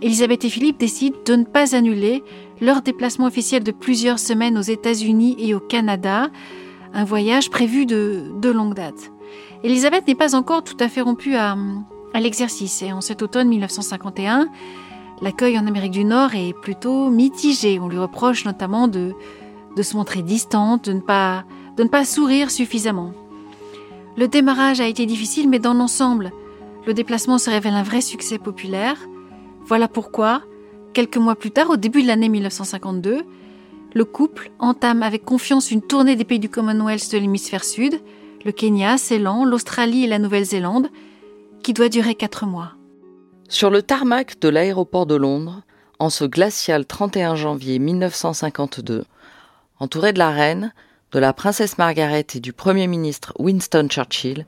Elisabeth 0.01 0.45
et 0.45 0.49
Philippe 0.49 0.79
décident 0.79 1.17
de 1.25 1.36
ne 1.36 1.43
pas 1.43 1.75
annuler 1.75 2.23
leur 2.63 2.82
déplacement 2.82 3.28
officiel 3.28 3.63
de 3.63 3.71
plusieurs 3.71 4.19
semaines 4.19 4.58
aux 4.58 4.62
États-Unis 4.62 5.36
et 5.38 5.54
au 5.54 5.60
Canada, 5.60 6.30
un 6.93 7.04
voyage 7.04 7.49
prévu 7.49 7.86
de, 7.86 8.32
de 8.39 8.49
longue 8.49 8.73
date. 8.73 9.12
Elisabeth 9.63 10.08
n'est 10.08 10.15
pas 10.15 10.34
encore 10.34 10.63
tout 10.63 10.78
à 10.80 10.88
fait 10.88 11.02
rompue 11.02 11.36
à, 11.36 11.58
l'exercice 12.15 12.82
et 12.82 12.93
en 12.93 13.02
cet 13.02 13.21
automne 13.21 13.49
1951, 13.49 14.47
l'accueil 15.21 15.58
en 15.60 15.67
Amérique 15.67 15.91
du 15.91 16.06
Nord 16.06 16.36
est 16.36 16.54
plutôt 16.54 17.10
mitigé. 17.10 17.80
On 17.80 17.89
lui 17.89 17.97
reproche 17.97 18.45
notamment 18.45 18.88
de, 18.88 19.13
se 19.82 19.97
montrer 19.97 20.21
distante, 20.21 20.86
de 20.86 20.93
ne 20.93 20.99
pas 21.88 22.06
sourire 22.06 22.49
suffisamment. 22.49 23.12
Le 24.15 24.28
démarrage 24.28 24.80
a 24.80 24.88
été 24.88 25.06
difficile, 25.06 25.49
mais 25.49 25.60
dans 25.60 25.73
l'ensemble, 25.73 26.32
le 26.86 26.93
déplacement 26.93 27.39
se 27.39 27.49
révèle 27.49 27.73
un 27.73 27.84
vrai 27.84 28.02
succès 28.02 28.38
populaire. 28.38 28.97
Voilà 29.65 29.88
pourquoi, 29.88 30.43
quelques 30.93 31.17
mois 31.17 31.36
plus 31.36 31.51
tard, 31.51 31.69
au 31.69 31.77
début 31.77 32.03
de 32.03 32.08
l'année 32.08 32.29
1952, 32.29 33.23
le 33.93 34.06
couple 34.06 34.51
entame 34.60 35.03
avec 35.03 35.25
confiance 35.25 35.71
une 35.71 35.82
tournée 35.82 36.15
des 36.15 36.23
pays 36.23 36.39
du 36.39 36.49
Commonwealth 36.49 37.12
de 37.12 37.17
l'hémisphère 37.17 37.63
sud, 37.63 37.99
le 38.45 38.51
Kenya, 38.51 38.97
Ceylan, 38.97 39.45
l'Australie 39.45 40.06
et 40.06 40.08
la 40.08 40.19
Nouvelle-Zélande, 40.19 40.88
qui 41.63 41.73
doit 41.73 41.89
durer 41.89 42.15
quatre 42.15 42.45
mois. 42.45 42.73
Sur 43.49 43.69
le 43.69 43.82
tarmac 43.82 44.39
de 44.39 44.49
l'aéroport 44.49 45.06
de 45.06 45.15
Londres, 45.15 45.62
en 45.99 46.10
ce 46.10 46.25
glacial 46.25 46.86
31 46.86 47.36
janvier 47.36 47.79
1952, 47.79 49.06
entouré 49.79 50.13
de 50.13 50.19
la 50.19 50.32
reine, 50.32 50.73
de 51.12 51.19
la 51.19 51.34
princesse 51.34 51.77
Margaret 51.77 52.25
et 52.34 52.39
du 52.39 52.53
Premier 52.53 52.88
ministre 52.88 53.34
Winston 53.38 53.88
Churchill, 53.89 54.45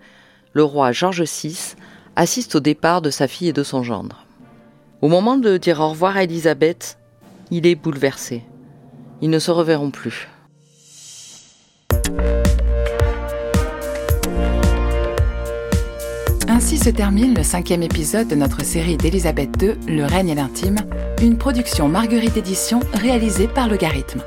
le 0.54 0.64
roi 0.64 0.92
George 0.92 1.24
VI 1.24 1.76
assiste 2.16 2.56
au 2.56 2.60
départ 2.60 3.02
de 3.02 3.10
sa 3.10 3.28
fille 3.28 3.50
et 3.50 3.54
de 3.54 3.64
son 3.64 3.84
gendre. 3.84 4.25
Au 5.06 5.08
moment 5.08 5.38
de 5.38 5.58
dire 5.58 5.82
au 5.82 5.90
revoir 5.90 6.18
à 6.18 6.24
Elisabeth, 6.24 6.98
il 7.52 7.68
est 7.68 7.76
bouleversé. 7.76 8.42
Ils 9.22 9.30
ne 9.30 9.38
se 9.38 9.52
reverront 9.52 9.92
plus. 9.92 10.28
Ainsi 16.48 16.80
se 16.80 16.90
termine 16.90 17.36
le 17.36 17.44
cinquième 17.44 17.84
épisode 17.84 18.28
de 18.28 18.34
notre 18.34 18.66
série 18.66 18.98
d'Elisabeth 18.98 19.62
II, 19.62 19.76
Le 19.88 20.06
règne 20.06 20.30
et 20.30 20.34
l'intime, 20.34 20.78
une 21.22 21.38
production 21.38 21.88
Marguerite 21.88 22.38
Édition 22.38 22.80
réalisée 22.96 23.48
par 23.48 23.70
Logarithme. 23.70 24.24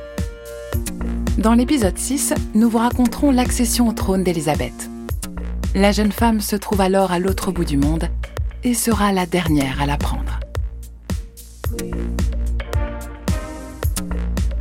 Dans 1.38 1.54
l'épisode 1.54 1.98
6, 1.98 2.34
nous 2.54 2.70
vous 2.70 2.78
raconterons 2.78 3.32
l'accession 3.32 3.88
au 3.88 3.92
trône 3.92 4.22
d'Élisabeth. 4.22 4.88
La 5.74 5.90
jeune 5.90 6.12
femme 6.12 6.40
se 6.40 6.54
trouve 6.54 6.82
alors 6.82 7.10
à 7.10 7.18
l'autre 7.18 7.50
bout 7.50 7.64
du 7.64 7.78
monde 7.78 8.08
et 8.62 8.74
sera 8.74 9.12
la 9.12 9.26
dernière 9.26 9.82
à 9.82 9.86
l'apprendre. 9.86 10.37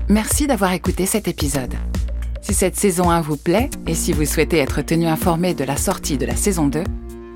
Merci 0.10 0.48
d'avoir 0.48 0.72
écouté 0.72 1.06
cet 1.06 1.28
épisode. 1.28 1.74
Si 2.42 2.54
cette 2.54 2.78
saison 2.78 3.10
1 3.10 3.20
vous 3.20 3.36
plaît 3.36 3.70
et 3.88 3.94
si 3.94 4.14
vous 4.14 4.24
souhaitez 4.24 4.60
être 4.60 4.82
tenu 4.82 5.06
informé 5.06 5.54
de 5.54 5.66
la 5.66 5.76
sortie 5.76 6.18
de 6.18 6.26
la 6.26 6.38
saison 6.38 6.68
2, 6.68 6.86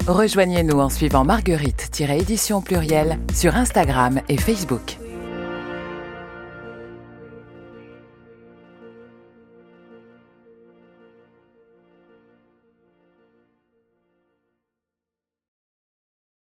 rejoignez-nous 0.07 0.79
en 0.79 0.87
suivant 0.87 1.25
Marguerite-édition 1.25 2.61
pluriel 2.61 3.19
sur 3.33 3.57
Instagram 3.57 4.21
et 4.29 4.37
Facebook. 4.37 5.00